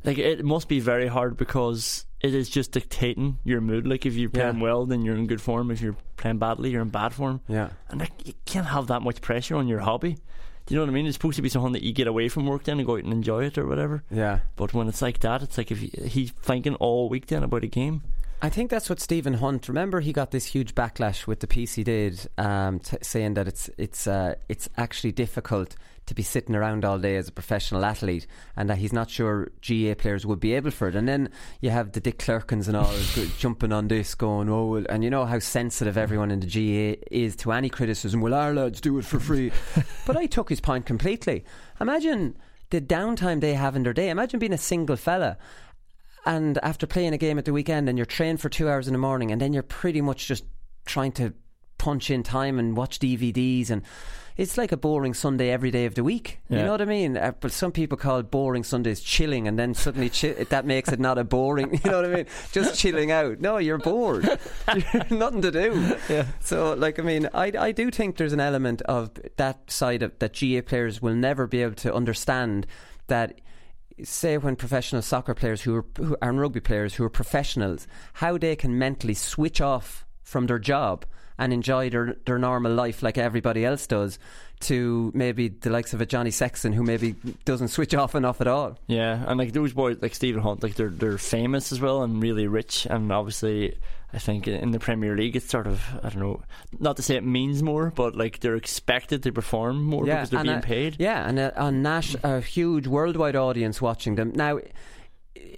[0.02, 3.86] like it must be very hard because it is just dictating your mood.
[3.86, 4.62] Like if you're playing Yeah.
[4.62, 5.70] well, then you're in good form.
[5.70, 7.42] If you're playing badly, you're in bad form.
[7.48, 7.68] Yeah.
[7.90, 10.16] And like, you can't have that much pressure on your hobby.
[10.68, 11.06] Do you know what I mean?
[11.06, 13.04] It's supposed to be something that you get away from work then and go out
[13.04, 14.04] and enjoy it or whatever.
[14.10, 14.40] Yeah.
[14.54, 17.68] But when it's like that, it's like if he's thinking all week then about a
[17.68, 18.02] game.
[18.42, 19.66] I think that's what Stephen Hunt.
[19.66, 23.48] Remember, he got this huge backlash with the piece he did, um, t- saying that
[23.48, 25.74] it's it's uh, it's actually difficult
[26.08, 29.50] to be sitting around all day as a professional athlete, and that he's not sure
[29.66, 30.96] GAA players would be able for it.
[30.96, 31.30] And then
[31.60, 32.92] you have the Dick Clerkins and all
[33.38, 37.36] jumping on this, going, "Oh," and you know how sensitive everyone in the GAA is
[37.36, 38.20] to any criticism.
[38.20, 39.52] Well, our lads do it for free,
[40.06, 41.44] but I took his point completely.
[41.80, 42.36] Imagine
[42.70, 44.10] the downtime they have in their day.
[44.10, 45.38] Imagine being a single fella
[46.26, 48.92] and after playing a game at the weekend and you're trained for two hours in
[48.92, 50.44] the morning and then you're pretty much just
[50.84, 51.32] trying to
[51.78, 53.82] punch in time and watch DVDs and
[54.38, 56.38] it's like a boring Sunday every day of the week.
[56.48, 57.16] You know what I mean?
[57.16, 61.00] Uh, but some people call boring Sundays chilling, and then suddenly chi- that makes it
[61.00, 61.80] not a boring.
[61.88, 62.26] You know what I mean?
[62.52, 63.40] Just chilling out.
[63.40, 64.24] No, you're bored.
[65.10, 65.96] Nothing to do.
[66.08, 66.26] Yeah.
[66.40, 70.16] So, like, I mean, I, I do think there's an element of that side of
[70.20, 72.66] that GAA players will never be able to understand
[73.08, 73.40] that
[74.04, 78.38] say when professional soccer players who are, who and rugby players who are professionals, how
[78.38, 81.04] they can mentally switch off from their job
[81.38, 84.18] and enjoy their, their normal life like everybody else does
[84.60, 87.14] to maybe the likes of a Johnny Sexton who maybe
[87.44, 88.76] doesn't switch off enough at all.
[88.88, 92.20] Yeah, and like those boys, like Stephen Hunt, like they're they're famous as well and
[92.20, 93.76] really rich, and obviously,
[94.12, 96.42] I think in the Premier League, it's sort of I don't know,
[96.80, 100.42] not to say it means more, but like they're expected to perform more because they're
[100.42, 100.96] being a- paid.
[100.98, 104.32] Yeah, and a, a, Nash, a huge worldwide audience watching them.
[104.34, 104.58] Now,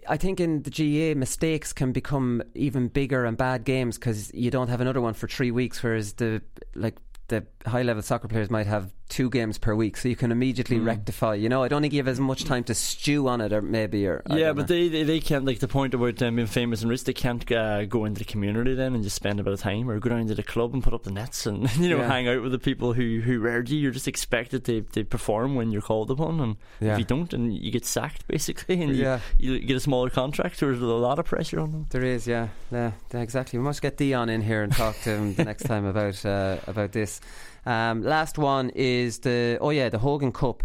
[0.09, 4.51] I think in the GAA, mistakes can become even bigger and bad games because you
[4.51, 6.43] don't have another one for three weeks, whereas the
[6.75, 6.97] like
[7.29, 10.79] the high level soccer players might have two games per week, so you can immediately
[10.79, 10.87] Mm.
[10.87, 11.35] rectify.
[11.35, 13.61] You know, I don't think you have as much time to stew on it, or
[13.61, 14.67] maybe, or yeah, but know.
[14.75, 17.05] they, they they can't like the point about them being famous and rich.
[17.05, 19.91] They can't uh, go into the community then and just spend a bit of time,
[19.91, 22.09] or go down to the club and put up the nets and you know Yeah.
[22.09, 23.79] hang out with the people who who reared you.
[23.79, 26.93] You're just expected to, to perform when you're called upon, and Yeah.
[26.95, 29.21] if you don't, and you get sacked basically, and you, Yeah.
[29.39, 30.61] you get a smaller contract.
[30.61, 31.87] There's a lot of pressure on them.
[31.91, 33.59] There is, yeah, yeah, yeah, exactly.
[33.59, 36.59] We must get Dion in here and talk to him the next time about uh,
[36.69, 37.21] about this.
[37.67, 40.63] Um, last one is the oh yeah, the Hogan Cup.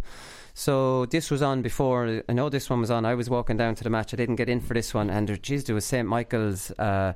[0.54, 2.24] So this was on before.
[2.30, 3.06] I know this one was on.
[3.06, 4.14] I was walking down to the match.
[4.14, 6.72] I didn't get in for this one, and there, geez, there was St Michael's.
[6.72, 7.14] Uh,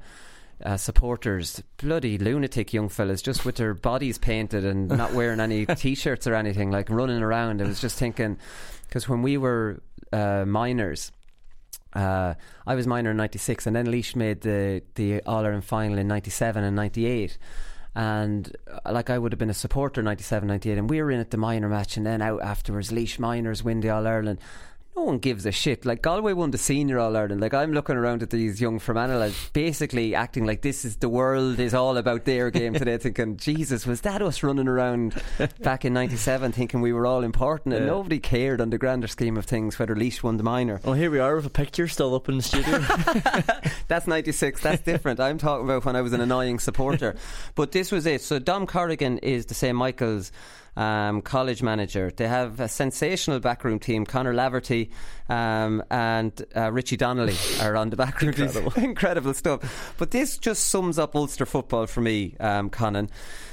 [0.62, 5.66] uh, supporters, bloody lunatic young fellas, just with their bodies painted and not wearing any
[5.66, 7.62] t-shirts or anything, like running around.
[7.62, 8.38] I was just thinking,
[8.88, 11.14] because when we were uh, minors,
[11.94, 12.34] uh,
[12.68, 16.08] I was minor in '96, and then Laois made the the All Ireland final in
[16.08, 17.38] '97 and '98.
[17.96, 21.12] And uh, like I would have been a supporter in 97, 98, and we were
[21.12, 24.40] in at the minor match, and then out afterwards, Laois minors win the All Ireland.
[24.96, 25.86] No one gives a shit.
[25.86, 27.40] Like Galway won the senior All Ireland.
[27.40, 31.58] Like I'm looking around at these young Fermanagh basically acting like this is the world
[31.60, 32.98] is all about their game today.
[33.00, 35.16] Thinking, Jesus, was that us running around
[35.62, 37.92] back in '97, thinking we were all important, and Yeah.
[37.92, 40.82] nobody cared on the grander scheme of things whether Laois won the minor.
[40.84, 42.80] Well, here we are with a picture still up in the studio.
[43.88, 44.62] That's 96.
[44.62, 45.22] That's different.
[45.22, 47.16] I'm talking about when I was an annoying supporter.
[47.56, 48.22] But this was it.
[48.22, 49.76] So Dom Corrigan is the St.
[49.76, 50.32] Michael's
[50.80, 52.10] um, college manager.
[52.16, 54.06] They have a sensational backroom team.
[54.06, 54.90] Connor Laverty
[55.28, 58.46] um, and uh, Richie Donnelly are on the backroom team.
[58.46, 58.74] Incredible.
[58.84, 59.94] Incredible stuff.
[59.98, 63.10] But this just sums up Ulster football for me, um, Conan.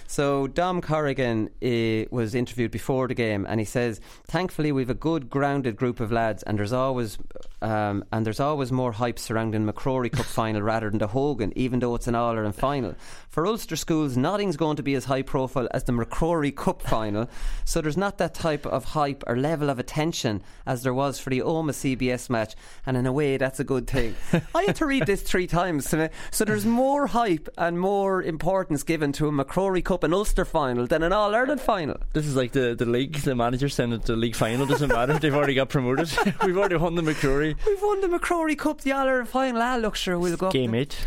[0.08, 4.94] So Dom Corrigan uh, was interviewed before the game, and he says, "Thankfully, we've a
[4.94, 7.18] good, grounded group of lads, and there's always
[7.60, 11.80] um, and there's always more hype surrounding MacRory Cup final rather than the Hogan, even
[11.80, 12.94] though it's an All Ireland final.
[13.36, 17.28] For Ulster schools, nothing's going to be as high profile as the MacRory Cup final,
[17.66, 21.28] so there's not that type of hype or level of attention as there was for
[21.28, 22.54] the Omagh CBS match,
[22.86, 24.14] and in a way, that's a good thing.
[24.54, 25.86] I had to read this three times,
[26.30, 30.86] so there's more hype and more importance given to a MacRory Cup and Ulster final
[30.86, 31.98] than an All Ireland final.
[32.14, 33.16] This is like the, the league.
[33.16, 35.18] The manager saying that the league final doesn't matter.
[35.18, 36.10] They've already got promoted.
[36.42, 37.54] We've already won the MacRory.
[37.66, 39.60] We've won the MacRory Cup, the All Ireland final.
[39.60, 40.96] Ah, look, sure, we'll go Game eight.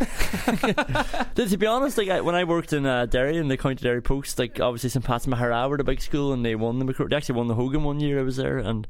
[1.50, 4.02] To be honest, like I, when I worked in uh, Derry in the County Derry
[4.02, 7.10] Post, like obviously St Pat's Maghera were the big school, and they won the MacRory.
[7.10, 8.18] They actually won the Hogan one year.
[8.18, 8.86] I was there, and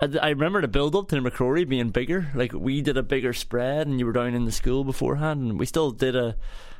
[0.00, 2.30] I, I remember the build up to the MacRory being bigger.
[2.34, 5.58] Like we did a bigger spread, and you were down in the school beforehand, and
[5.58, 6.36] we still did a.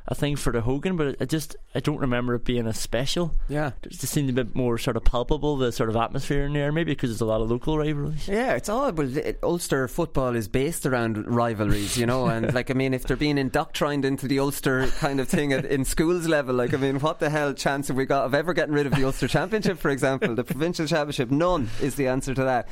[0.09, 3.35] a thing for the Hogan, but I just I don't remember it being a special.
[3.49, 6.53] Yeah, it just seemed a bit more sort of palpable the sort of atmosphere in
[6.53, 6.71] there.
[6.71, 8.29] Maybe because there's a lot of local rivalries.
[8.29, 8.93] Yeah, it's all.
[8.93, 13.05] Well, it, Ulster football is based around rivalries, you know, and like I mean, if
[13.05, 16.77] they're being indoctrined into the Ulster kind of thing at, in schools level, like I
[16.77, 19.27] mean, what the hell chance have we got of ever getting rid of the Ulster
[19.27, 21.31] Championship, for example, the provincial championship?
[21.31, 22.69] None is the answer to that.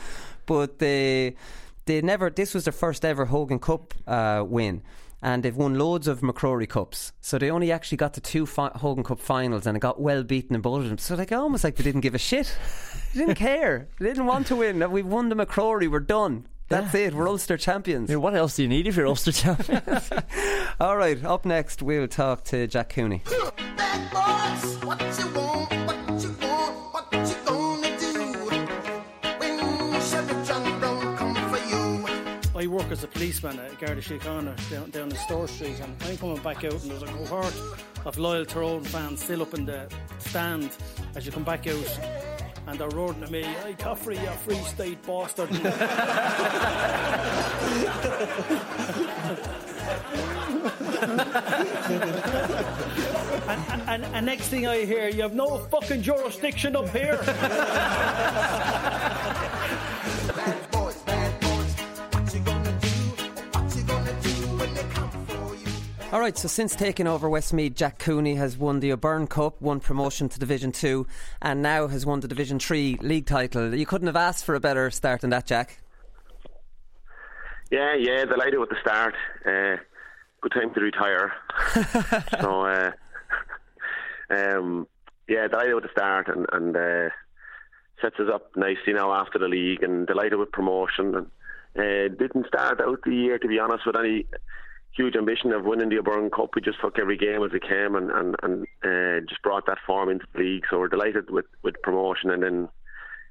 [0.46, 1.34] But they
[1.86, 2.30] they never.
[2.30, 4.82] This was their first ever Hogan Cup uh, win
[5.24, 7.12] and they've won loads of MacRory Cups.
[7.22, 10.22] So they only actually got to two fi- Hogan Cup finals and it got well
[10.22, 10.98] beaten in both of them.
[10.98, 12.56] So like almost like they didn't give a shit.
[13.14, 13.86] They didn't care.
[14.00, 14.90] They didn't want to win.
[14.90, 15.88] We've won the MacRory.
[15.88, 16.48] We're done.
[16.68, 17.02] That's yeah.
[17.02, 17.14] it.
[17.14, 18.10] We're Ulster champions.
[18.10, 20.10] Yeah, what else do you need if you're Ulster champions?
[20.80, 21.24] All right.
[21.24, 23.22] Up next, we'll talk to Jack Cooney.
[32.74, 36.38] Work as a policeman at Garda Síochána down, down in Store Street, and I'm coming
[36.38, 37.54] back out, and there's a cohort
[38.04, 39.86] of loyal Tyrone fans still up in the
[40.18, 40.76] stand
[41.14, 42.00] as you come back out.
[42.66, 45.50] And they're roaring at me, hey, Caffrey, you free state bastard.
[53.50, 57.20] and, and, and, next thing I hear, you have no fucking jurisdiction up here.
[66.14, 69.80] All right, so since taking over Westmeath, Jack Cooney has won the O'Byrne Cup, won
[69.80, 71.04] promotion to Division 2,
[71.42, 73.74] and now has won the Division 3 league title.
[73.74, 75.80] You couldn't have asked for a better start than that, Jack.
[77.72, 79.16] Yeah, yeah, delighted with the start.
[79.44, 79.82] Uh,
[80.40, 81.32] good time to retire.
[82.40, 82.92] so, uh,
[84.30, 84.86] um,
[85.28, 87.12] yeah, delighted with the start and, and uh,
[88.00, 91.16] sets us up nicely now after the league and delighted with promotion.
[91.16, 91.26] And
[91.76, 94.26] uh, didn't start out the year, to be honest, with any
[94.96, 96.50] huge ambition of winning the O'Byrne Cup.
[96.54, 99.78] We just took every game as it came and and, and uh, just brought that
[99.86, 100.64] form into the league.
[100.70, 102.68] So we're delighted with, with promotion and then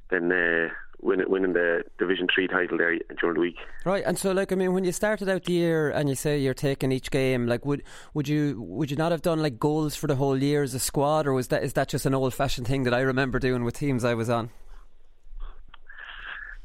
[0.10, 0.70] then uh,
[1.02, 3.58] winning, winning the Division Three title there during the week.
[3.86, 6.38] Right, and so like I mean, when you started out the year and you say
[6.40, 7.84] you're taking each game, like would
[8.14, 10.80] would you would you not have done like goals for the whole year as a
[10.80, 13.64] squad, or was that is that just an old fashioned thing that I remember doing
[13.64, 14.50] with teams I was on?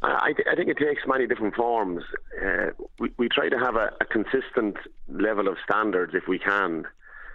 [0.00, 2.04] I, th- I, think it takes many different forms.
[2.40, 2.70] Uh,
[3.00, 4.76] we, we try to have a, a, consistent
[5.08, 6.86] level of standards if we can,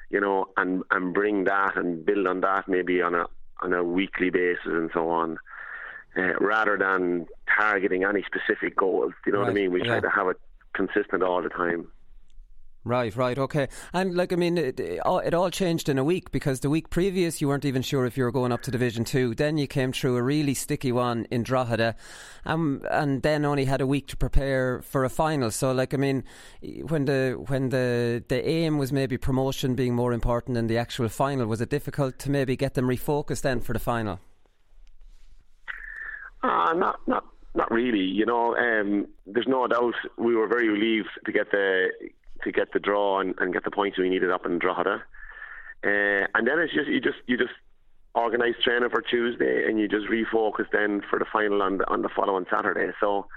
[0.10, 3.26] you know, and, and bring that and build on that maybe on a
[3.62, 5.38] on a weekly basis and so on,
[6.18, 7.26] uh, rather than
[7.58, 9.14] targeting any specific goals.
[9.26, 9.46] You know right.
[9.46, 9.72] what I mean?
[9.72, 9.88] We yeah.
[9.88, 10.40] try to have it
[10.74, 11.88] consistent all the time.
[12.86, 13.70] Right, right, okay.
[13.94, 17.40] And like, I mean, it, it, all changed in a week because the week previous
[17.40, 19.34] you weren't even sure if you were going up to Division Two.
[19.34, 21.96] Then you came through a really sticky one in Drogheda,
[22.46, 25.50] um, and then only had a week to prepare for a final.
[25.50, 26.26] So, like, I mean,
[26.90, 31.08] when the when the the aim was maybe promotion being more important than the actual
[31.08, 34.20] final, was it difficult to maybe get them refocused then for the final?
[36.44, 37.24] Uh, not not
[37.56, 38.04] not really.
[38.04, 41.88] You know, um, there's no doubt we were very relieved to get the
[42.44, 45.04] to get the draw and, and get the points we needed up in Drogheda.
[45.84, 47.54] Uh, and then it's just you just you just
[48.16, 52.02] organise training for Tuesday and you just refocus then for the final on the on
[52.02, 52.92] the following Saturday.
[53.00, 53.28] So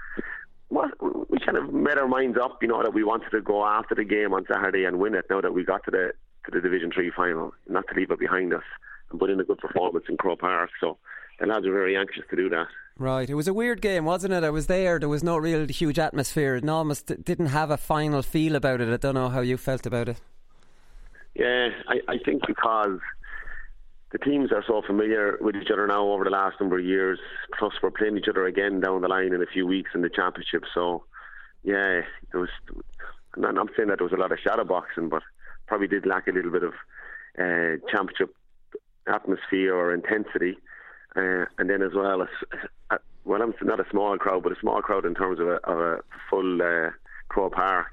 [0.69, 0.89] well,
[1.29, 3.95] we kind of made our minds up, you know, that we wanted to go after
[3.95, 5.25] the game on Saturday and win it.
[5.29, 6.13] Now that we got to the
[6.45, 8.63] to the Division Three final, not to leave it behind us
[9.09, 10.69] and put in a good performance in Croke Park.
[10.79, 10.97] So
[11.39, 12.67] the lads are very anxious to do that.
[12.99, 13.29] Right.
[13.29, 14.43] It was a weird game, wasn't it?
[14.43, 14.97] I was there.
[14.97, 16.55] There was no real huge atmosphere.
[16.55, 18.91] It almost didn't have a final feel about it.
[18.91, 20.19] I don't know how you felt about it.
[21.35, 22.99] Yeah, I, I think because
[24.11, 27.19] the teams are so familiar with each other now over the last number of years.
[27.59, 30.09] Plus, we're playing each other again down the line in a few weeks in the
[30.09, 30.63] championship.
[30.73, 31.03] So,
[31.63, 32.49] yeah, there was.
[33.35, 35.21] I'm not saying that there was a lot of shadow boxing, but
[35.67, 36.73] probably did lack a little bit of
[37.37, 38.33] uh, championship
[39.05, 40.57] atmosphere or intensity.
[41.17, 42.27] Uh, and then as well, as,
[42.91, 45.55] uh, well, I'm not a small crowd, but a small crowd in terms of a,
[45.63, 45.97] of a
[46.29, 46.91] full uh,
[47.29, 47.91] Croke Park.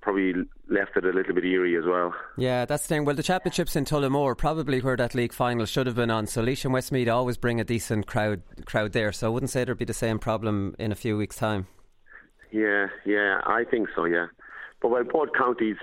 [0.00, 0.32] Probably
[0.68, 2.12] left it a little bit eerie as well.
[2.36, 3.04] Yeah, that's the thing.
[3.04, 6.26] Well, the championships in Tullamore, probably where that league final should have been on.
[6.26, 9.12] So Laois and Westmeath always bring a decent crowd crowd there.
[9.12, 11.68] So I wouldn't say there'd be the same problem in a few weeks' time.
[12.50, 14.06] Yeah, yeah, I think so.
[14.06, 14.26] Yeah,
[14.80, 15.76] but while both counties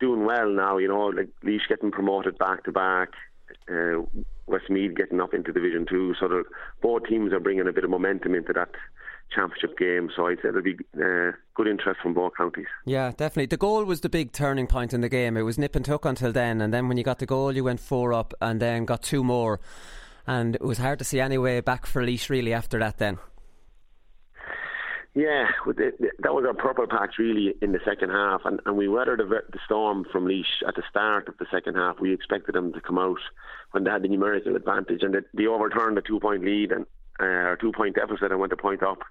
[0.00, 3.12] doing well now, you know, like Laois getting promoted back to back,
[3.70, 4.02] uh,
[4.46, 6.14] Westmeath getting up into Division Two.
[6.20, 6.44] So the,
[6.80, 8.70] both teams are bringing a bit of momentum into that
[9.34, 10.10] championship game.
[10.14, 12.66] So I'd say there'll be uh, good interest from both counties.
[12.84, 13.46] Yeah, definitely.
[13.46, 15.36] The goal was the big turning point in the game.
[15.36, 17.64] It was nip and tuck until then, and then when you got the goal, you
[17.64, 19.60] went four up, and then got two more,
[20.26, 22.98] and it was hard to see any way back for Laois really after that.
[22.98, 23.18] Then.
[25.16, 29.20] Yeah, that was our proper patch really in the second half, and, and we weathered
[29.20, 31.98] the, storm from Laois at the start of the second half.
[31.98, 33.16] We expected them to come out
[33.76, 36.86] when they had the numerical advantage, and they, they overturned the two point lead and
[37.20, 39.02] uh, two point deficit and went a point up.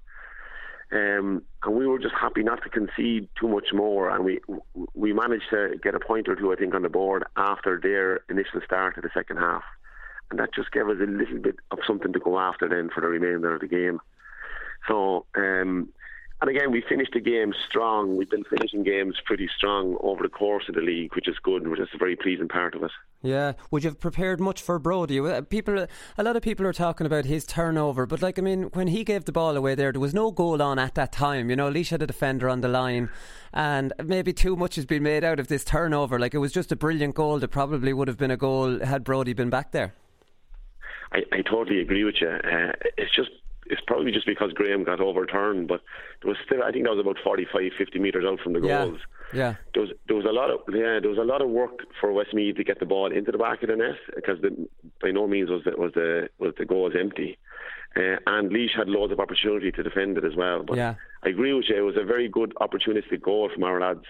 [0.92, 4.40] Um, and we were just happy not to concede too much more, and we
[4.96, 8.22] we managed to get a point or two, I think, on the board after their
[8.28, 9.62] initial start of the second half,
[10.32, 13.02] and that just gave us a little bit of something to go after then for
[13.02, 14.00] the remainder of the game.
[14.88, 15.90] So, um,
[16.42, 18.18] and again, we finished the game strong.
[18.18, 21.68] We've been finishing games pretty strong over the course of the league, which is good,
[21.68, 22.92] which is a very pleasing part of it.
[23.26, 25.20] Yeah, would you have prepared much for Brody?
[25.20, 28.64] Uh, people, a lot of people are talking about his turnover, but like I mean,
[28.74, 31.50] when he gave the ball away there, there was no goal on at that time.
[31.50, 33.10] You know, Laois had a defender on the line,
[33.54, 36.20] and maybe too much has been made out of this turnover.
[36.20, 39.04] Like it was just a brilliant goal that probably would have been a goal had
[39.04, 39.94] Brody been back there.
[41.12, 42.30] I, I totally agree with you.
[42.30, 43.30] Uh, it's just
[43.68, 45.82] it's probably just because Graham got overturned, but
[46.22, 49.00] there was still I think that was about 45, 50 metres out from the goals.
[49.00, 49.15] Yeah.
[49.34, 49.56] Yeah.
[49.74, 52.12] There was there was a lot of yeah there was a lot of work for
[52.12, 54.68] Westmeath to get the ball into the back of the net because the,
[55.02, 57.38] by no means was the, was the was the goals empty.
[57.98, 60.64] Uh, and Laois had loads of opportunity to defend it as well.
[60.64, 60.96] But yeah.
[61.24, 61.78] I agree with you.
[61.78, 64.06] It was a very good opportunistic goal from our lads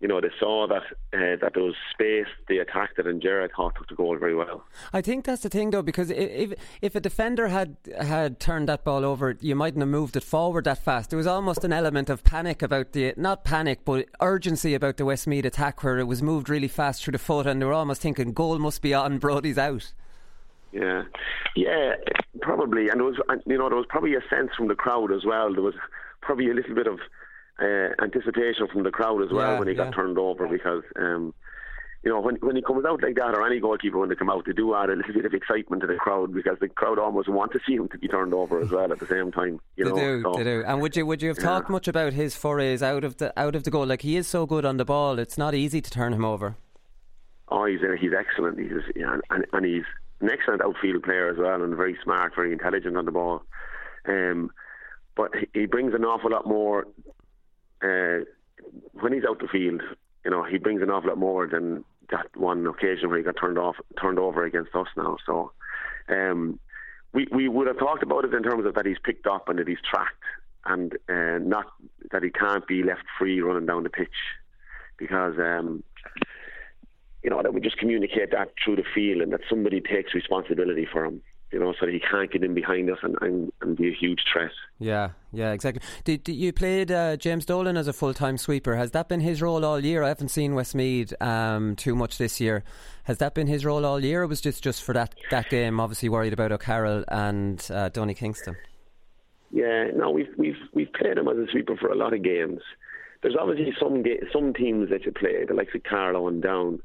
[0.00, 0.82] you know, they saw that
[1.12, 4.34] uh, that there was space, they attacked it, and Jared thought took the goal very
[4.34, 4.64] well.
[4.92, 8.84] I think that's the thing, though, because if if a defender had had turned that
[8.84, 11.10] ball over, you mightn't have moved it forward that fast.
[11.10, 15.04] There was almost an element of panic about the not panic, but urgency about the
[15.04, 18.00] Westmeath attack, where it was moved really fast through the foot, and they were almost
[18.00, 19.92] thinking goal must be on, Brody's out.
[20.70, 21.04] Yeah,
[21.56, 21.94] yeah,
[22.40, 25.24] probably, and there was, you know, there was probably a sense from the crowd as
[25.24, 25.52] well.
[25.52, 25.74] There was
[26.20, 27.00] probably a little bit of
[27.60, 29.84] uh, anticipation from the crowd as well yeah, when he yeah.
[29.84, 31.34] got turned over because um,
[32.04, 34.30] you know when when he comes out like that or any goalkeeper when they come
[34.30, 36.98] out they do add a little bit of excitement to the crowd because the crowd
[36.98, 39.60] almost want to see him to be turned over as well at the same time.
[39.76, 40.64] You they know, do, so, they do.
[40.66, 41.44] And would you would you have yeah.
[41.44, 43.86] talked much about his forays out of the out of the goal?
[43.86, 46.56] Like he is so good on the ball, it's not easy to turn him over.
[47.50, 48.58] Oh, he's uh, he's excellent.
[48.58, 49.84] He's yeah, and, and he's
[50.20, 53.42] an excellent outfield player as well, and very smart, very intelligent on the ball.
[54.06, 54.50] Um,
[55.16, 56.86] but he brings an awful lot more
[57.82, 58.24] uh,
[58.92, 59.82] when he's out the field,
[60.24, 63.36] you know, he brings an awful lot more than that one occasion where he got
[63.40, 65.16] turned off, turned over against us now.
[65.26, 65.52] So,
[66.08, 66.58] um,
[67.12, 69.58] we we would have talked about it in terms of that he's picked up and
[69.58, 70.24] that he's tracked,
[70.66, 71.66] and uh, not
[72.10, 74.08] that he can't be left free running down the pitch,
[74.98, 75.82] because um,
[77.22, 80.86] you know that we just communicate that through the field and that somebody takes responsibility
[80.90, 83.88] for him you know, so he can't get in behind us and, and, and be
[83.88, 84.50] a huge threat.
[84.78, 85.82] Yeah, yeah, exactly.
[86.04, 88.76] Did, did you played uh, James Dolan as a full time sweeper?
[88.76, 90.02] Has that been his role all year?
[90.02, 92.64] I haven't seen Westmeath um, too much this year.
[93.04, 95.80] Has that been his role all year, or was just just for that, that game?
[95.80, 98.56] Obviously, worried about O'Carroll and uh, Donie Kingston.
[99.50, 102.60] Yeah, no, we've we've we've played him as a sweeper for a lot of games.
[103.22, 106.80] There's obviously some ga- some teams that you play, the likes of Carlow and Down,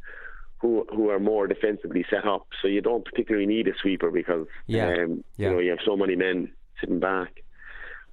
[0.63, 2.47] who who are more defensively set up.
[2.61, 5.49] So you don't particularly need a sweeper because Yeah, um, yeah.
[5.49, 7.43] you know you have so many men sitting back.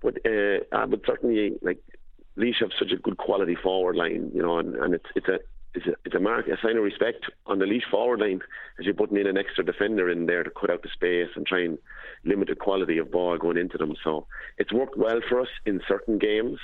[0.02, 1.78] But uh, uh, but certainly like
[2.36, 5.38] Laois have such a good quality forward line, you know, and, and it's it's a
[5.74, 8.40] it's a it's a mark a sign of respect on the Laois forward line
[8.78, 11.46] as you're putting in an extra defender in there to cut out the space and
[11.46, 11.78] try and
[12.24, 13.94] limit the quality of ball going into them.
[14.02, 14.26] So
[14.58, 16.58] it's worked well for us in certain games.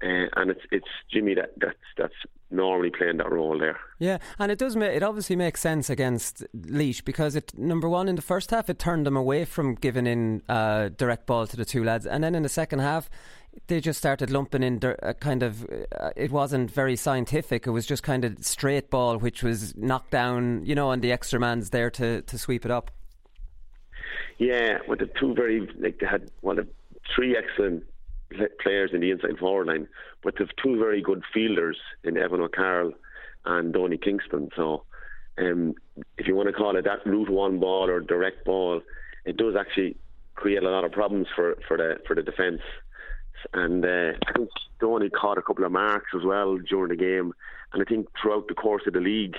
[0.00, 2.20] Uh, and it's it's Jimmy that that's that's
[2.50, 3.78] normally playing that role there.
[3.98, 4.76] Yeah, and it does.
[4.76, 8.70] Ma- it obviously makes sense against Laois because it number one in the first half
[8.70, 12.22] it turned them away from giving in uh, direct ball to the two lads, and
[12.22, 13.10] then in the second half
[13.66, 15.64] they just started lumping in dir- uh, kind of.
[15.64, 17.66] Uh, it wasn't very scientific.
[17.66, 20.64] It was just kind of straight ball, which was knocked down.
[20.64, 22.90] You know, and the extra man's there to to sweep it up.
[24.38, 26.68] Yeah, with the two very like they had one of
[27.14, 27.84] three excellent
[28.62, 29.88] players in the inside forward line,
[30.22, 32.92] but they've two very good fielders in Evan O'Carroll
[33.44, 34.50] and Donie Kingston.
[34.54, 34.84] So,
[35.38, 35.74] um,
[36.16, 38.82] if you want to call it that route one ball or direct ball,
[39.24, 39.96] it does actually
[40.34, 42.60] create a lot of problems for, for the for the defence.
[43.54, 44.48] And uh, I think
[44.80, 47.32] Donny caught a couple of marks as well during the game.
[47.72, 49.36] And I think throughout the course of the league,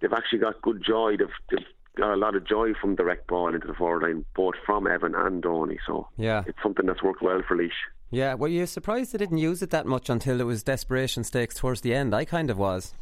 [0.00, 1.16] they've actually got good joy.
[1.16, 1.66] They've, they've
[1.96, 5.14] got a lot of joy from direct ball into the forward line, both from Evan
[5.14, 5.78] and Donny.
[5.86, 6.42] So Yeah.
[6.46, 7.70] it's something that's worked well for Laois.
[8.10, 11.54] Yeah, were you surprised they didn't use it that much until it was desperation stakes
[11.54, 12.14] towards the end?
[12.14, 12.94] I kind of was.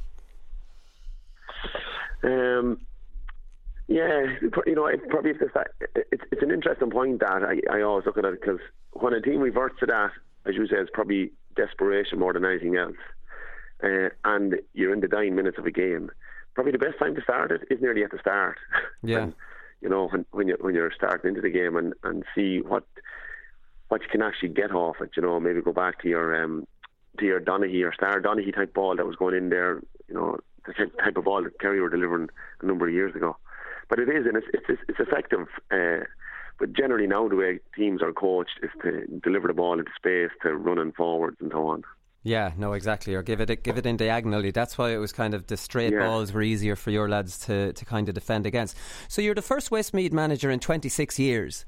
[2.25, 2.81] Um,
[3.87, 4.27] yeah,
[4.67, 5.41] you know, it probably it's,
[6.11, 8.59] it's, it's an interesting point that I, I always look at it because
[8.93, 10.11] when a team reverts to that,
[10.45, 12.97] as you say, it's probably desperation more than anything else.
[13.83, 16.11] Uh, and you're in the dying minutes of a game.
[16.55, 18.57] Probably the best time to start it is nearly at the start.
[19.03, 19.25] Yeah.
[19.25, 19.35] And,
[19.83, 22.85] you know, when when you when you're starting into the game and, and see what
[23.89, 25.11] what you can actually get off it.
[25.17, 26.67] You know, maybe go back to your um,
[27.19, 29.83] to your Donaghy or Star Donaghy type ball that was going in there.
[30.09, 30.73] You know, the
[31.03, 32.29] type of ball that Kerry were delivering
[32.61, 33.37] a number of years ago.
[33.89, 35.47] But it is, and it's it's, it's effective.
[35.71, 36.05] Uh,
[36.59, 40.31] but generally now the way teams are coached is to deliver the ball into space,
[40.43, 41.85] to running forwards and so on.
[42.27, 43.15] Yeah, no, exactly.
[43.15, 44.51] Or give it give it in diagonally.
[44.51, 46.01] That's why it was kind of the straight Yeah.
[46.09, 48.77] balls were easier for your lads to, to kind of defend against.
[49.07, 51.65] So you're the first Westmeath manager in 26 years.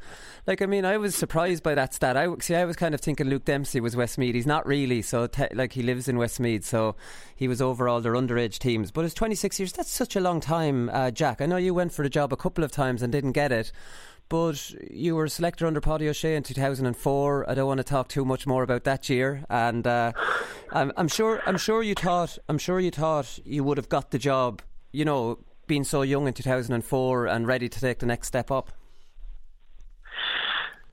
[0.48, 2.16] Like, I mean, I was surprised by that stat.
[2.16, 2.56] I see.
[2.56, 4.34] I was kind of thinking Luke Dempsey was Westmeath.
[4.34, 5.00] He's not really.
[5.00, 6.96] So, te- like, he lives in Westmeath, so
[7.36, 8.90] he was over all their underage teams.
[8.90, 9.72] But it's 26 years.
[9.72, 11.40] That's such a long time, uh, Jack.
[11.40, 13.70] I know you went for the job a couple of times and didn't get it.
[14.28, 17.48] But you were a selector under Páidí Ó Sé in 2004.
[17.48, 20.12] I don't want to talk too much more about that year, and uh,
[20.70, 24.10] I'm, I'm sure I'm sure you thought I'm sure you thought you would have got
[24.10, 24.60] the job.
[24.92, 28.70] You know, being so young in 2004 and ready to take the next step up.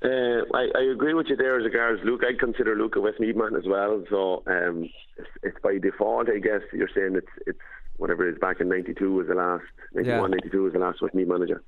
[0.04, 2.22] Uh, I, I agree with you there as regards Luke.
[2.28, 4.04] I'd consider Luke a Westmeath man as well.
[4.10, 6.62] So um, it's, it's by default, I guess.
[6.72, 7.60] You're saying it's it's
[7.98, 9.64] whatever it is back in '92 was the last,
[9.94, 10.36] '91, Yeah.
[10.38, 11.64] '92 was the last Westmeath manager.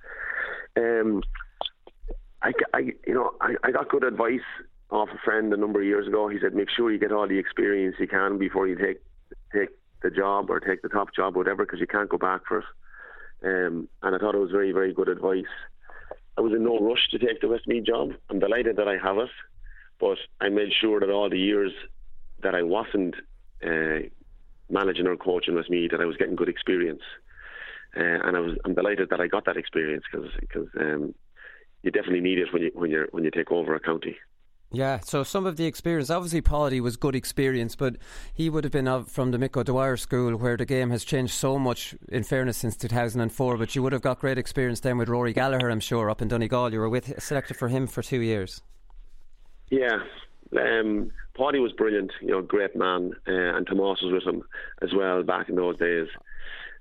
[0.78, 1.24] Um,
[2.42, 4.40] I, I, you know, I, I got good advice
[4.90, 6.28] off a friend a number of years ago.
[6.28, 9.02] He said, make sure you get all the experience you can before you take
[9.54, 9.70] take
[10.04, 12.60] the job or take the top job, or whatever, because you can't go back for
[12.60, 12.66] it.
[13.44, 15.46] Um, and I thought it was very, very good advice.
[16.38, 18.12] I was in no rush to take the Westmeath job.
[18.30, 19.30] I'm delighted that I have it,
[20.00, 21.72] but I made sure that all the years
[22.44, 23.16] that I wasn't
[23.66, 24.08] uh,
[24.70, 27.02] managing or coaching Westmeath, that I was getting good experience.
[27.96, 31.16] Uh, and I was, I'm delighted that I got that experience because um,
[31.84, 34.18] you definitely need it when you when you when you take over a county.
[34.72, 37.96] Yeah, so some of the experience, obviously, Páidí was good experience, but
[38.34, 41.58] he would have been from the Mick O'Dwyer school where the game has changed so
[41.58, 43.56] much, in fairness, since 2004.
[43.56, 46.28] But you would have got great experience then with Rory Gallagher, I'm sure, up in
[46.28, 46.74] Donegal.
[46.74, 48.62] You were with selected for him for two years.
[49.70, 50.00] Yeah,
[50.54, 52.12] um, Páidí was brilliant.
[52.22, 54.44] You know, great man, uh, and Tomas was with him
[54.82, 56.08] as well back in those days.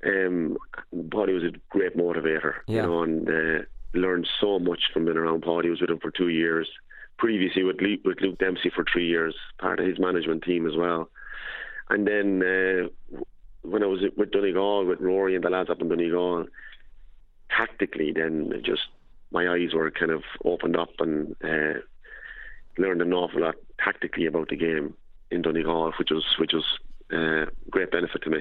[0.04, 0.56] Um,
[0.92, 2.54] Páidí was a great motivator.
[2.66, 2.82] Yeah.
[2.82, 3.64] You know, and uh,
[3.96, 5.62] learned so much from being around Paul.
[5.62, 6.68] He Was with him for two years.
[7.18, 10.76] Previously with Luke, with Luke Dempsey for three years, part of his management team as
[10.76, 11.08] well.
[11.88, 13.18] And then uh,
[13.62, 16.46] when I was with Donegal, with Rory and the lads up in Donegal,
[17.50, 18.82] tactically, then just
[19.30, 21.80] my eyes were kind of opened up and uh,
[22.78, 24.94] learned an awful lot tactically about the game
[25.30, 26.64] in Donegal, which was which was
[27.12, 28.38] uh, great benefit to me.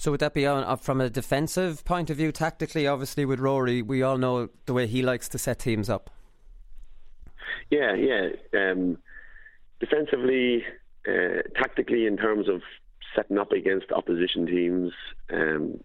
[0.00, 2.86] So would that be on, uh, from a defensive point of view, tactically?
[2.86, 6.08] Obviously, with Rory, we all know the way he likes to set teams up.
[7.68, 8.30] Yeah, yeah.
[8.54, 8.96] Um,
[9.78, 10.64] defensively,
[11.06, 12.62] uh, tactically, in terms of
[13.14, 14.90] setting up against opposition teams,
[15.30, 15.78] um,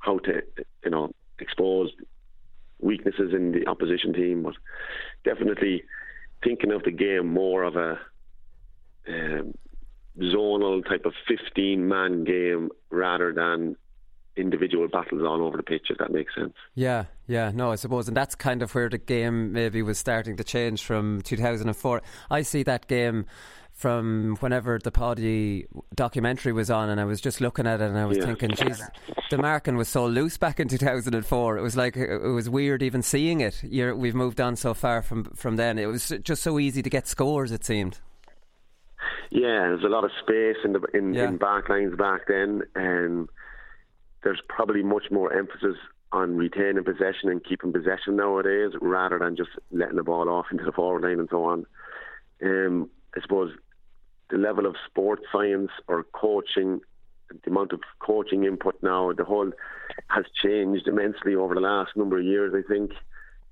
[0.00, 0.42] how to
[0.82, 1.92] you know expose
[2.80, 4.54] weaknesses in the opposition team, but
[5.24, 5.84] definitely
[6.42, 8.00] thinking of the game more of a
[9.06, 9.54] um,
[10.20, 13.76] zonal type of 15 man game rather than
[14.36, 16.52] individual battles all over the pitch, if that makes sense.
[16.74, 20.36] Yeah, yeah, no, I suppose, and that's kind of where the game maybe was starting
[20.36, 22.02] to change from 2004.
[22.30, 23.24] I see that game
[23.72, 27.98] from whenever the Páidí documentary was on, and I was just looking at it, and
[27.98, 28.26] I was Yeah.
[28.26, 28.82] thinking, geez,
[29.30, 31.58] the marking was so loose back in 2004.
[31.58, 33.62] It was like it was weird even seeing it.
[33.62, 35.78] You're, we've moved on so far from from then.
[35.78, 37.52] It was just so easy to get scores.
[37.52, 38.00] It seemed.
[39.30, 41.28] Yeah, there's a lot of space in the in, Yeah.
[41.28, 43.28] in back lines back then, and
[44.22, 45.76] there's probably much more emphasis
[46.12, 50.64] on retaining possession and keeping possession nowadays, rather than just letting the ball off into
[50.64, 51.66] the forward line and so on.
[52.42, 53.52] Um, I suppose
[54.30, 56.80] the level of sports science or coaching,
[57.30, 59.50] the amount of coaching input now, the whole
[60.08, 62.54] has changed immensely over the last number of years.
[62.54, 62.92] I think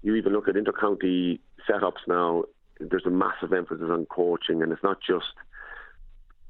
[0.02, 2.44] you even look at intercounty setups now.
[2.80, 5.26] There's a massive emphasis on coaching, and it's not just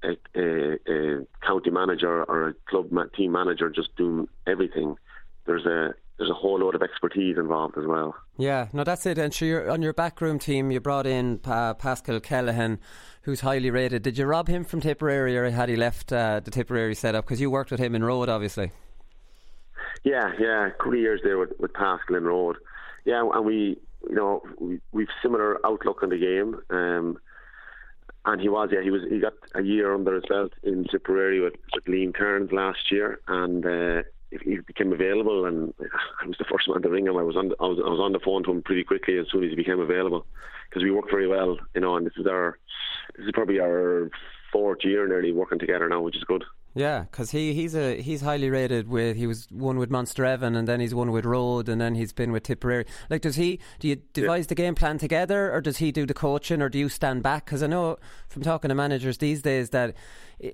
[0.05, 4.97] a, a, a county manager or a club ma- team manager just doing everything.
[5.47, 8.15] There's a there's a whole load of expertise involved as well.
[8.39, 9.19] Yeah, no, that's it.
[9.19, 12.79] And sure, on your backroom team, you brought in uh, Paschal Kellaghan,
[13.23, 14.03] who's highly rated.
[14.03, 17.25] Did you rob him from Tipperary, or had he left uh, the Tipperary setup?
[17.25, 18.71] Because you worked with him in Rhode, obviously.
[20.05, 22.57] Yeah, yeah, couple of years there with, with Paschal and Rhode.
[23.05, 23.79] Yeah, and we,
[24.09, 26.61] you know, we, we've similar outlook on the game.
[26.71, 27.19] Um,
[28.27, 29.03] and he was, yeah, he was.
[29.09, 33.21] He got a year under his belt in Tipperary with, with Liam Kearns last year,
[33.29, 35.45] and uh, he became available.
[35.45, 35.75] And
[36.23, 37.19] I was the first man to ring him.
[37.19, 39.19] I was on, the, I was, I was on the phone to him pretty quickly
[39.19, 40.25] as soon as he became available,
[40.69, 41.97] because we worked very well, you know.
[41.97, 42.59] And this is our,
[43.17, 44.11] this is probably our
[44.53, 46.45] fourth year nearly working together now, which is good.
[46.77, 50.67] Yeah, because he, he's a he's highly rated with he was one with Monasterevin and
[50.67, 52.85] then he's one with Rhode and then he's been with Tipperary.
[53.09, 54.49] Like, does he do you devise yeah.
[54.49, 57.45] the game plan together or does he do the coaching or do you stand back?
[57.45, 57.97] Because I know
[58.29, 59.95] from talking to managers these days that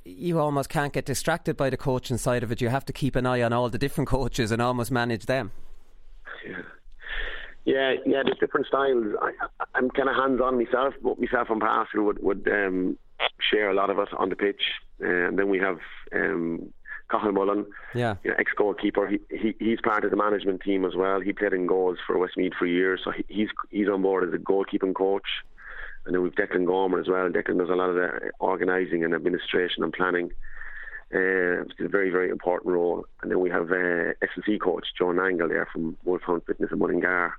[0.04, 2.60] you almost can't get distracted by the coaching side of it.
[2.60, 5.52] You have to keep an eye on all the different coaches and almost manage them.
[6.46, 6.62] Yeah.
[7.66, 9.14] Yeah, yeah, there's different styles.
[9.20, 9.32] I,
[9.74, 12.98] I'm kind of hands on myself, but myself and Paschal would would um,
[13.50, 14.62] share a lot of it on the pitch.
[15.02, 15.78] Uh, and then we have
[16.14, 16.72] um,
[17.10, 18.16] Cathal Mullen, yeah.
[18.22, 19.08] You know, ex goalkeeper.
[19.08, 21.20] He, he he's part of the management team as well.
[21.20, 24.34] He played in goals for Westmeath for years, so he, he's he's on board as
[24.34, 25.26] a goalkeeping coach.
[26.06, 27.28] And then we've Declan Gormer as well.
[27.28, 30.30] Declan does a lot of the organising and administration and planning.
[31.12, 33.04] Uh, it's a very, very important role.
[33.20, 37.34] And then we have uh, S&C coach John Angle there from Wolfhound Fitness in Mullingar.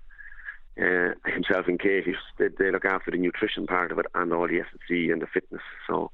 [0.80, 4.48] Uh, himself and Katie, they, they look after the nutrition part of it and all
[4.48, 5.62] the S&C and the fitness.
[5.88, 6.12] So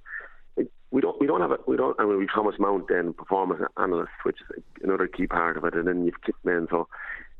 [0.89, 3.61] we don't we don't have it we don't I mean we Thomas Mount then performance
[3.77, 6.87] analyst which is another key part of it and then you've kit men so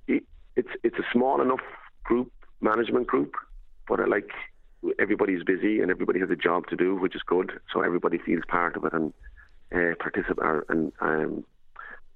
[0.07, 0.23] it,
[0.55, 1.61] it's it's a small enough
[2.03, 3.35] group management group
[3.87, 4.29] but uh, like
[4.99, 7.51] everybody's busy and everybody has a job to do which is good.
[7.73, 9.13] So everybody feels part of it and
[9.73, 11.45] uh, participate and um,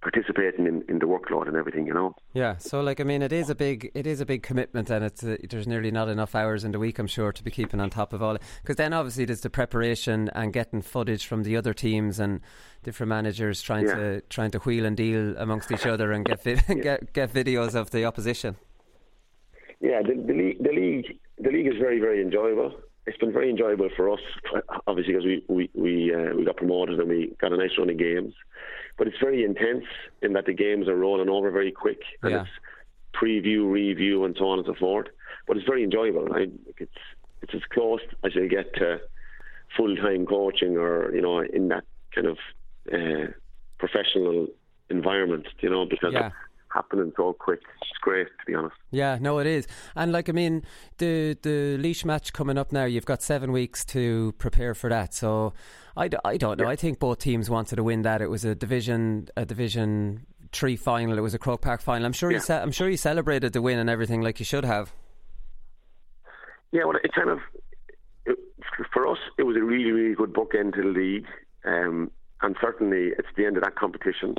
[0.02, 2.16] participating in, in the workload and everything, you know.
[2.34, 5.06] Yeah, so like I mean, it is a big it is a big commitment, and
[5.06, 7.80] it's uh, there's nearly not enough hours in the week, I'm sure, to be keeping
[7.80, 8.38] on top of all.
[8.62, 12.42] Because then obviously there's the preparation and getting footage from the other teams and
[12.84, 13.96] different managers trying yeah.
[13.96, 16.76] to trying to wheel and deal amongst each other and get vi- yeah.
[16.76, 18.56] get get videos of the opposition.
[19.80, 22.74] Yeah, the, the league the league the league is very very enjoyable
[23.06, 24.20] it's been very enjoyable for us,
[24.88, 27.90] obviously because we we we, uh, we got promoted and we got a nice run
[27.90, 28.34] of games.
[28.98, 29.86] But it's very intense
[30.22, 32.42] in that the games are rolling over very quick and yeah.
[32.42, 32.50] it's
[33.14, 35.08] preview, review, and so on and so forth.
[35.48, 36.28] But it's very enjoyable.
[36.34, 36.48] I,
[36.78, 36.92] it's
[37.42, 39.02] it's as close as you get to
[39.76, 41.84] full time coaching or you know in that
[42.14, 42.38] kind of
[42.94, 43.32] uh,
[43.80, 44.48] professional
[44.90, 45.48] environment.
[45.62, 46.14] You know because.
[46.14, 46.32] Yeah
[46.74, 47.62] happening so quick.
[47.82, 48.76] It's great, to be honest.
[48.92, 49.68] Yeah, no, it is.
[49.96, 50.64] And like, I mean,
[50.98, 55.14] the the Laois match coming up now, you've got seven weeks to prepare for that.
[55.14, 55.54] So,
[55.96, 56.66] I, I don't know.
[56.66, 56.72] Yeah.
[56.72, 58.22] I think both teams wanted to win that.
[58.22, 61.18] It was a division a division three final.
[61.18, 62.06] It was a Croke Park final.
[62.06, 62.38] I'm sure yeah.
[62.38, 64.94] you ce- I'm sure you celebrated the win and everything like you should have.
[66.72, 67.40] Yeah, well, it kind of
[68.26, 68.38] it,
[68.94, 71.28] for us it was a really really good bookend to the league,
[71.66, 72.12] um,
[72.42, 74.36] and certainly it's the end of that competition.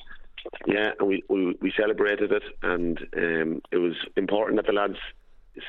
[0.67, 4.99] Yeah, and we, we, we celebrated it, and um, it was important that the lads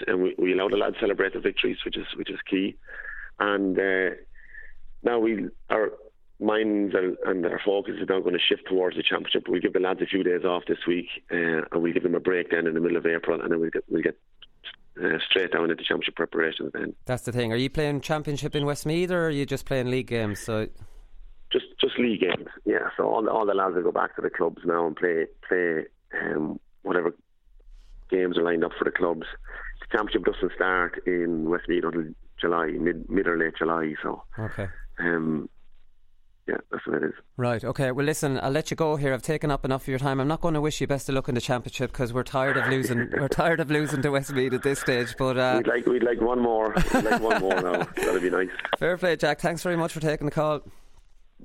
[0.08, 2.76] and we, we allowed the lads celebrate the victories, which is which is key.
[3.40, 4.16] And uh,
[5.04, 5.92] now we our
[6.40, 9.48] minds and, and, our focus is now going to shift towards the championship.
[9.48, 12.16] We'll give the lads a few days off this week, uh, and we'll give them
[12.16, 14.18] a break then in the middle of April, and then we'll get we'll get
[15.02, 16.72] uh, straight down into championship preparations.
[16.74, 17.52] Then that's the thing.
[17.52, 20.40] Are you playing championship in Westmeath, or are you just playing league games?
[20.40, 20.68] So
[21.54, 22.50] just just league games.
[22.66, 24.96] Yeah, so all the, all the lads will go back to the clubs now and
[24.96, 25.86] play play
[26.20, 27.16] um, whatever
[28.10, 29.26] games are lined up for the clubs.
[29.82, 33.94] The championship doesn't start in Westmeath until July, mid mid or late July.
[34.02, 34.68] So okay.
[35.00, 35.50] Um,
[36.48, 37.14] yeah, that's what it is.
[37.38, 37.64] Right.
[37.64, 37.92] Okay.
[37.92, 39.14] Well, listen, I'll let you go here.
[39.14, 40.20] I've taken up enough of your time.
[40.20, 42.58] I'm not going to wish you best of luck in the championship because we're tired
[42.58, 43.10] of losing.
[43.18, 45.16] we're tired of losing to Westmeath at this stage.
[45.18, 46.76] But uh, we'd like we'd like one more.
[46.94, 47.84] We'd like one more now.
[47.96, 48.50] That'd be nice.
[48.78, 49.40] Fair play, Jack.
[49.40, 50.62] Thanks very much for taking the call.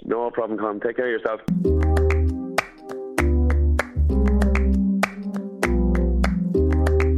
[0.04, 0.80] No problem, Con.
[0.80, 1.40] Take care of yourself.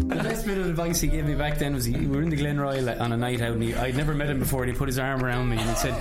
[0.08, 2.30] The best bit of advice he gave me back then was he, we were in
[2.30, 4.78] the Glenroyal on a night out and he, I'd never met him before and he
[4.78, 5.94] put his arm around me and he said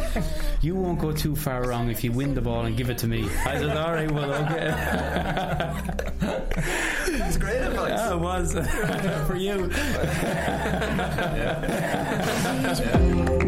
[0.61, 3.07] you won't go too far wrong if you win the ball and give it to
[3.07, 4.73] me I said alright well okay
[7.07, 8.53] it's great advice yeah it was
[9.27, 10.85] for you yeah.
[12.55, 13.35] yeah.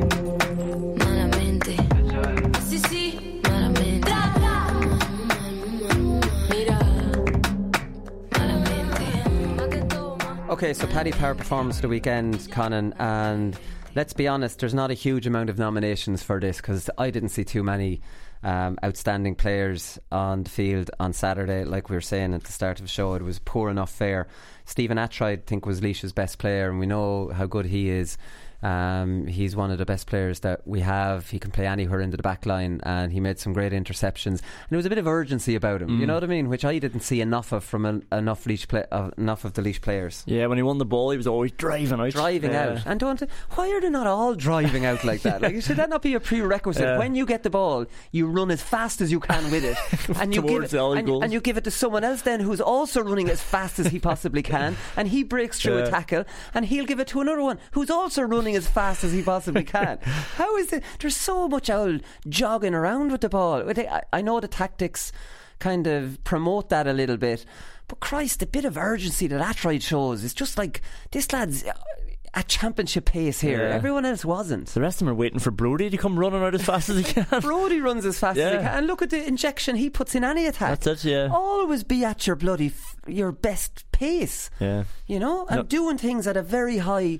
[10.51, 13.57] Okay, so Paddy Power performance the weekend, Conan, and
[13.95, 17.29] let's be honest, there's not a huge amount of nominations for this because I didn't
[17.29, 18.01] see too many
[18.43, 21.63] um, outstanding players on the field on Saturday.
[21.63, 24.27] Like we were saying at the start of the show, it was poor enough fare.
[24.65, 28.17] Stephen Attride, I think, was Laois's best player, and we know how good he is.
[28.63, 31.29] Um, he's one of the best players that we have.
[31.29, 34.25] He can play anywhere into the back line, and he made some great interceptions.
[34.25, 35.89] And there was a bit of urgency about him.
[35.89, 35.99] Mm.
[35.99, 36.49] You know what I mean?
[36.49, 39.61] Which I didn't see enough of from a, enough Laois play, uh, enough of the
[39.61, 40.23] Laois players.
[40.25, 42.69] Yeah, when he won the ball, he was always driving out, driving yeah.
[42.69, 42.85] out.
[42.85, 43.21] And don't
[43.55, 45.41] why are they not all driving out like that?
[45.41, 46.83] Like should that not be a prerequisite?
[46.83, 46.97] Yeah.
[46.97, 49.77] When you get the ball, you run as fast as you can with it,
[50.19, 53.01] and you give it, and, and, you give it to someone else then who's also
[53.01, 55.85] running as fast as he possibly can, and he breaks through yeah.
[55.85, 59.03] a tackle, and he'll give it to another one who's also running running as fast
[59.03, 59.97] as he possibly can.
[60.35, 60.83] How is it?
[60.99, 63.63] There's so much old jogging around with the ball.
[63.69, 65.11] I, I know the tactics
[65.59, 67.45] kind of promote that a little bit,
[67.87, 70.81] but Christ, the bit of urgency that Attride shows is just like
[71.11, 71.63] this lad's
[72.33, 73.59] at championship pace here.
[73.67, 73.75] Yeah.
[73.75, 74.67] Everyone else wasn't.
[74.69, 76.97] The rest of them are waiting for Brody to come running out as fast as
[76.97, 77.25] he can.
[77.41, 78.77] Brody runs as fast as he can.
[78.77, 80.79] And look at the injection he puts in any attack.
[80.79, 81.27] That's it, yeah.
[81.29, 84.49] Always be at your bloody, f- your best pace.
[84.61, 84.85] Yeah.
[85.07, 85.63] You know, and No.
[85.63, 87.19] doing things at a very high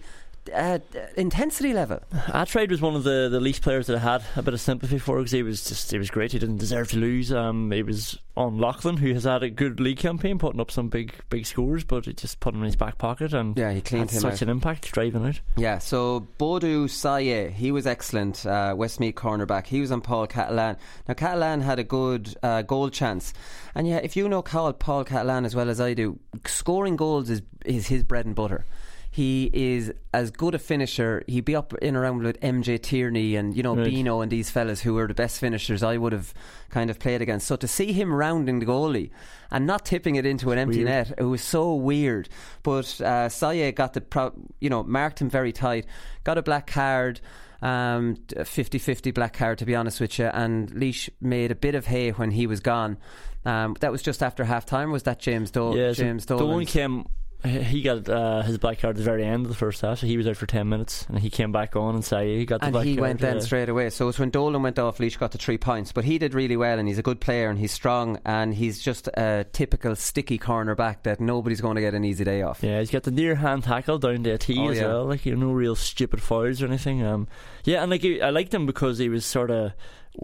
[0.53, 0.79] uh,
[1.17, 1.99] intensity level.
[2.27, 4.97] Attride was one of the, the least players that I had a bit of sympathy
[4.97, 6.31] for because he was just he was great.
[6.31, 7.31] He didn't deserve to lose.
[7.31, 10.87] Um, he was on Lachlan, who has had a good league campaign, putting up some
[10.87, 13.81] big big scores, but he just put him in his back pocket and Yeah, he
[13.81, 14.41] cleaned had him such out.
[14.43, 15.39] an impact driving out.
[15.57, 19.67] Yeah, so Boidu Sayeh, he was excellent, uh, Westmeath cornerback.
[19.67, 20.77] He was on Paul Cahillane.
[21.07, 23.33] Now, Cahillane had a good uh, goal chance.
[23.75, 27.29] And yeah, if you know Paul, Paul Cahillane as well as I do, scoring goals
[27.29, 28.65] is, is his bread and butter.
[29.14, 31.22] He is as good a finisher.
[31.28, 33.86] He'd be up in around with MJ Tierney and, you know, Right.
[33.86, 36.34] Bino and these fellas who were the best finishers I would have
[36.70, 37.45] kind of played against.
[37.45, 39.09] So to see him rounding the goalie
[39.51, 41.09] and not tipping it into an empty Weird.
[41.09, 42.30] net, it was so weird.
[42.64, 45.86] But uh, Saye got the, pro- you know, marked him very tight,
[46.24, 47.20] got a black card.
[47.62, 51.86] Um, 50-50 black card to be honest with you and Leash made a bit of
[51.86, 52.97] hay when he was gone
[53.45, 56.66] um, that was just after half time was that James Dole yeah, James Dolan Dolan
[56.66, 57.05] came.
[57.43, 60.05] He got uh, his black card at the very end of the first half, so
[60.07, 62.59] he was out for ten minutes, and he came back on and say he got
[62.59, 63.01] the and black he card.
[63.01, 63.41] went then yeah.
[63.41, 63.89] straight away.
[63.89, 65.91] So it's when Dolan went off, Laois got the three points.
[65.91, 68.79] But he did really well, and he's a good player, and he's strong, and he's
[68.79, 72.61] just a typical sticky corner back that nobody's going to get an easy day off.
[72.61, 74.87] Yeah, he's got the near hand tackle down to a T Oh, as yeah.
[74.87, 75.05] well.
[75.05, 77.03] Like you know, no real stupid fouls or anything.
[77.03, 77.27] Um,
[77.63, 79.71] yeah, and like I liked him because he was sort of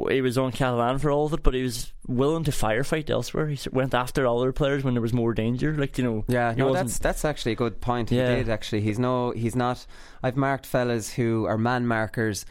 [0.09, 3.47] he was on Catalan for all of it, but he was willing to firefight elsewhere.
[3.47, 5.73] He went after other players when there was more danger.
[5.77, 8.11] Like you know, Yeah, no, that's that's actually a good point.
[8.11, 8.29] Yeah.
[8.29, 8.81] He did actually.
[8.81, 9.85] He's no, he's not.
[10.21, 12.45] I've marked fellas who are man markers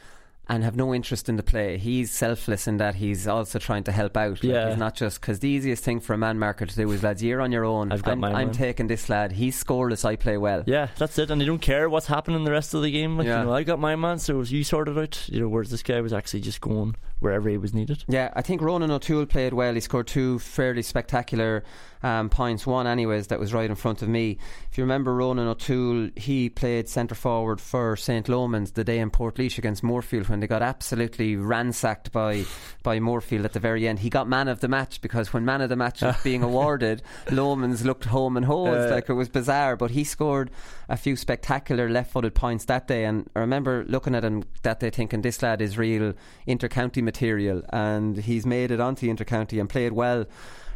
[0.48, 1.76] and have no interest in the play.
[1.76, 4.30] He's selfless in that he's also trying to help out.
[4.34, 4.68] Like, Yeah.
[4.68, 7.20] he's not just because the easiest thing for a man marker to do is lads,
[7.20, 7.90] you're on your own.
[7.90, 9.32] I've got I'm, I'm taking this lad.
[9.32, 10.04] He's scoreless.
[10.04, 10.62] I play well.
[10.64, 13.18] Yeah, that's it, and they don't care what's happening in the rest of the game.
[13.18, 13.40] Like Yeah.
[13.40, 15.28] you know, I got my man, so you sorted out.
[15.28, 18.04] You know, whereas this guy was actually just going wherever he was needed.
[18.08, 19.74] Yeah, I think Ronan O'Toole played well.
[19.74, 21.64] He scored two fairly spectacular
[22.02, 22.66] um, points.
[22.66, 24.38] One, anyways, that was right in front of me.
[24.70, 29.10] If you remember Ronan O'Toole, he played centre forward for St Lomans the day in
[29.10, 32.44] Portlaoise against Moorefield when they got absolutely ransacked by
[32.82, 34.00] by Moorefield at the very end.
[34.00, 37.02] He got man of the match because when man of the match was being awarded,
[37.30, 39.74] Lomans looked home and hosed Uh, like it was bizarre.
[39.76, 40.50] But he scored
[40.88, 44.90] a few spectacular left-footed points that day, and I remember looking at him that day
[44.90, 46.12] thinking this lad is real
[46.46, 50.26] inter-county material, and he's made it onto inter-county and played well.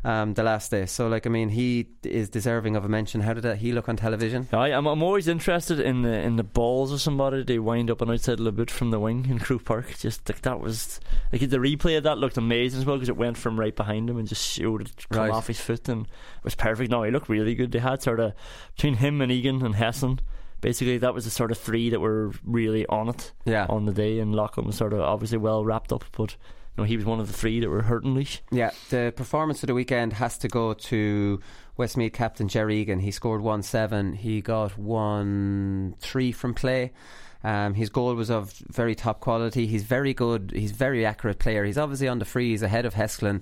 [0.03, 3.21] Um, the last day, so like I mean, he is deserving of a mention.
[3.21, 4.49] How did that, he look on television?
[4.51, 8.01] I, I'm, I'm always interested in the in the balls of somebody they wind up
[8.01, 9.95] on outside Labut from the wing in Croke Park.
[9.99, 11.01] Just like that was
[11.35, 14.09] like the replay of that looked amazing as well because it went from right behind
[14.09, 15.31] him and just showed it come Right.
[15.33, 16.91] off his foot and it was perfect.
[16.91, 17.71] No, he looked really good.
[17.71, 18.33] They had sort of
[18.77, 20.21] between him and Egan and Heslin.
[20.61, 23.67] Basically, that was the sort of three that were really on it Yeah.
[23.69, 26.85] on the day, and Lachlan was sort of obviously well wrapped up, but you know
[26.85, 28.41] he was one of the three that were hurting Laois.
[28.51, 31.41] Yeah, the performance of the weekend has to go to
[31.77, 33.01] Westmeath captain Ger Egan.
[33.01, 34.13] He scored 1 7.
[34.15, 36.93] He got 1 3 from play.
[37.43, 39.67] Um, his goal was of very top quality.
[39.67, 40.53] He's very good.
[40.55, 41.65] He's a very accurate player.
[41.65, 42.51] He's obviously on the free.
[42.51, 43.41] He's ahead of Heslin,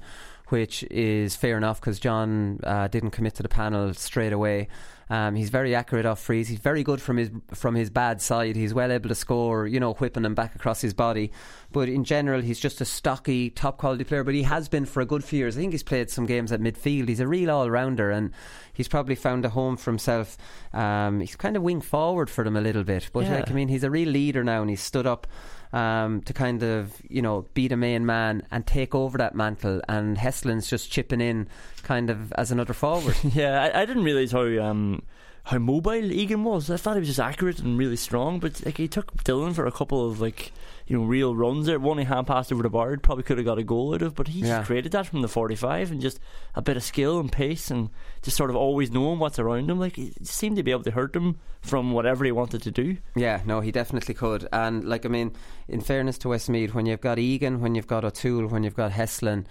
[0.50, 4.68] which is fair enough because John uh, didn't commit to the panel straight away.
[5.10, 6.48] Um, he's very accurate off frees.
[6.48, 8.56] He's very good from his from his bad side.
[8.56, 11.32] He's well able to score, you know, whipping them back across his body.
[11.72, 14.24] But in general, he's just a stocky, top quality player.
[14.24, 15.56] But he has been for a good few years.
[15.56, 17.08] I think he's played some games at midfield.
[17.08, 18.32] He's a real all rounder, and
[18.72, 20.36] he's probably found a home for himself.
[20.72, 23.10] Um, he's kind of wing forward for them a little bit.
[23.12, 23.36] But Yeah.
[23.36, 25.26] like, I mean, he's a real leader now, and he's stood up
[25.72, 29.80] um, to kind of you know be the main man and take over that mantle.
[29.88, 31.48] And Heslin's just chipping in,
[31.82, 33.16] kind of as another forward.
[33.34, 35.02] Yeah, I, I didn't realise how um,
[35.48, 36.70] how mobile Egan was.
[36.70, 39.66] I thought he was just accurate and really strong, but like he took Dillon for
[39.66, 40.52] a couple of like
[40.86, 41.78] you know real runs there.
[41.78, 44.14] One he hand passed over the bar, probably could have got a goal out of,
[44.14, 44.58] but he Yeah.
[44.58, 46.20] just created that from the forty-five and just
[46.54, 47.88] a bit of skill and pace and
[48.22, 49.80] just sort of always knowing what's around him.
[49.80, 52.98] Like he seemed to be able to hurt him from whatever he wanted to do.
[53.16, 54.46] Yeah, no, he definitely could.
[54.52, 55.32] And like, I mean,
[55.66, 58.92] in fairness to Westmeath, when you've got Egan, when you've got O'Toole, when you've got
[58.92, 59.46] Heslin,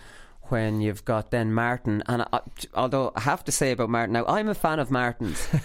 [0.50, 2.40] when you've got then Martin, and I,
[2.76, 5.48] although I have to say about Martin, now I'm a fan of Martin's.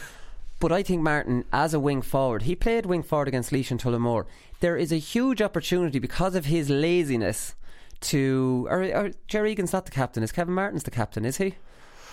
[0.62, 3.82] But I think Martin, as a wing forward, he played wing forward against Laois and
[3.82, 4.26] Tullamore.
[4.60, 7.56] There is a huge opportunity because of his laziness
[8.02, 8.68] to.
[8.70, 10.22] Or, or Ger Egan's not the captain.
[10.22, 11.24] Is Kevin Martin's the captain?
[11.24, 11.56] Is he?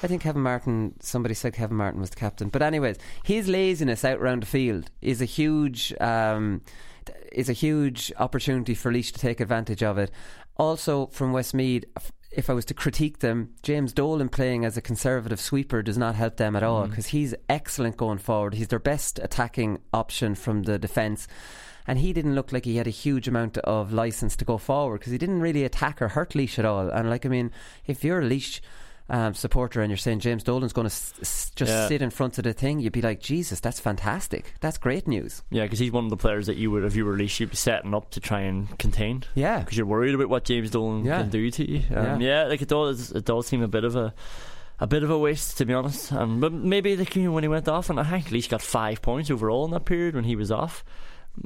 [0.02, 0.96] I think Kevin Martin.
[1.00, 2.50] Somebody said Kevin Martin was the captain.
[2.50, 5.94] But anyways, his laziness out around the field is a huge.
[6.02, 6.62] Um,
[7.32, 10.10] is a huge opportunity for Laois to take advantage of it.
[10.58, 11.86] Also, from Westmeath,
[12.32, 16.16] if I was to critique them, James Dolan playing as a conservative sweeper does not
[16.16, 16.90] help them at all Mm.
[16.92, 18.54] because he's excellent going forward.
[18.54, 21.28] He's their best attacking option from the defence.
[21.88, 25.00] And he didn't look like he had a huge amount of license to go forward
[25.00, 26.88] because he didn't really attack or hurt Laois at all.
[26.90, 27.50] And like, I mean,
[27.88, 28.60] if you're a Laois
[29.10, 31.88] um, supporter and you're saying James Dolan's going to s- s- just Yeah.
[31.88, 34.54] sit in front of the thing, you'd be like, Jesus, that's fantastic.
[34.62, 35.42] That's great news.
[35.50, 37.50] Yeah, because he's one of the players that you would, if you were Laois, you'd
[37.50, 39.24] be setting up to try and contain.
[39.36, 41.22] Yeah, because you're worried about what James Dolan Yeah.
[41.22, 41.84] can do to you.
[41.96, 42.44] Um, yeah.
[42.44, 43.12] like it does.
[43.12, 44.14] It does seem a bit of a.
[44.82, 46.14] A bit of a waste, to be honest.
[46.14, 48.62] Um, but maybe the you know, when he went off, and I think Laois got
[48.62, 50.86] five points overall in that period when he was off.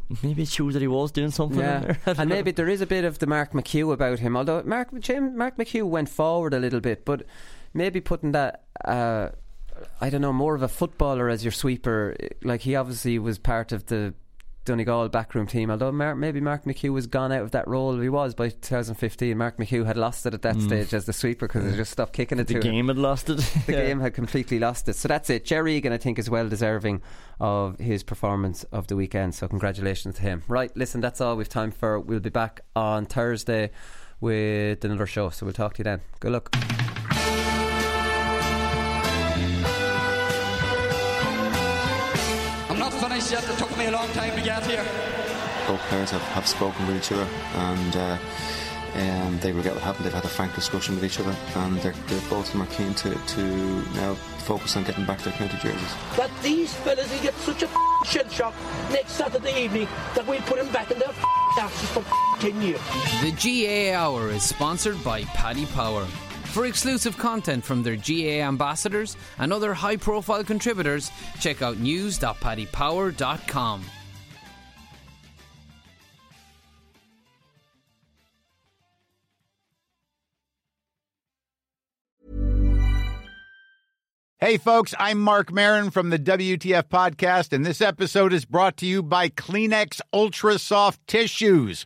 [0.23, 1.59] Maybe it shows that he was doing something.
[1.59, 1.99] Yeah, there.
[2.05, 2.35] And know.
[2.35, 4.35] maybe there is a bit of the Mark McHugh about him.
[4.35, 7.23] Although Mark Mark McHugh went forward a little bit, but
[7.73, 8.63] maybe putting that.
[8.83, 9.29] Uh,
[9.99, 12.15] I don't know, more of a footballer as your sweeper.
[12.43, 14.13] Like he obviously was part of the
[14.65, 15.69] Donegal backroom team.
[15.69, 17.99] Although Mar- maybe Mark McHugh was gone out of that role.
[17.99, 19.37] He was by 2015.
[19.37, 20.65] Mark McHugh had lost it at that Mm.
[20.67, 22.73] stage as the sweeper because he just stopped kicking it the to him.
[22.73, 23.37] game had lost it.
[23.65, 23.85] The Yeah.
[23.87, 24.95] game had completely lost it.
[24.95, 25.45] So that's it.
[25.45, 27.01] Ger Egan, I think, is well deserving
[27.39, 29.35] of his performance of the weekend.
[29.35, 30.43] So congratulations to him.
[30.47, 31.99] Right, listen, that's all we've time for.
[31.99, 33.71] We'll be back on Thursday
[34.21, 35.29] with another show.
[35.29, 36.01] So we'll talk to you then.
[36.21, 36.92] Good luck.
[43.23, 43.55] I'm not finished yet.
[43.55, 44.83] It took me a long time to get here.
[45.67, 48.17] Both players have, have spoken with each other and uh,
[48.95, 50.05] um, they regret what happened.
[50.05, 52.67] They've had a frank discussion with each other and they're, they're both of them are
[52.67, 53.41] keen to, to
[53.95, 54.15] now
[54.45, 55.95] focus on getting back their county jerseys.
[56.17, 57.69] That these fellas will get such a
[58.05, 58.53] shell shock
[58.91, 61.13] next Saturday evening that we'll put them back in their
[61.57, 62.03] asses for
[62.39, 62.81] 10 years.
[63.21, 66.05] The GAA Hour is sponsored by Paddy Power.
[66.53, 73.83] For exclusive content from their GAA ambassadors and other high profile contributors, check out news.paddypower.com.
[84.39, 88.85] Hey, folks, I'm Marc Maron from the WTF Podcast, and this episode is brought to
[88.85, 91.85] you by Kleenex Ultra Soft Tissues,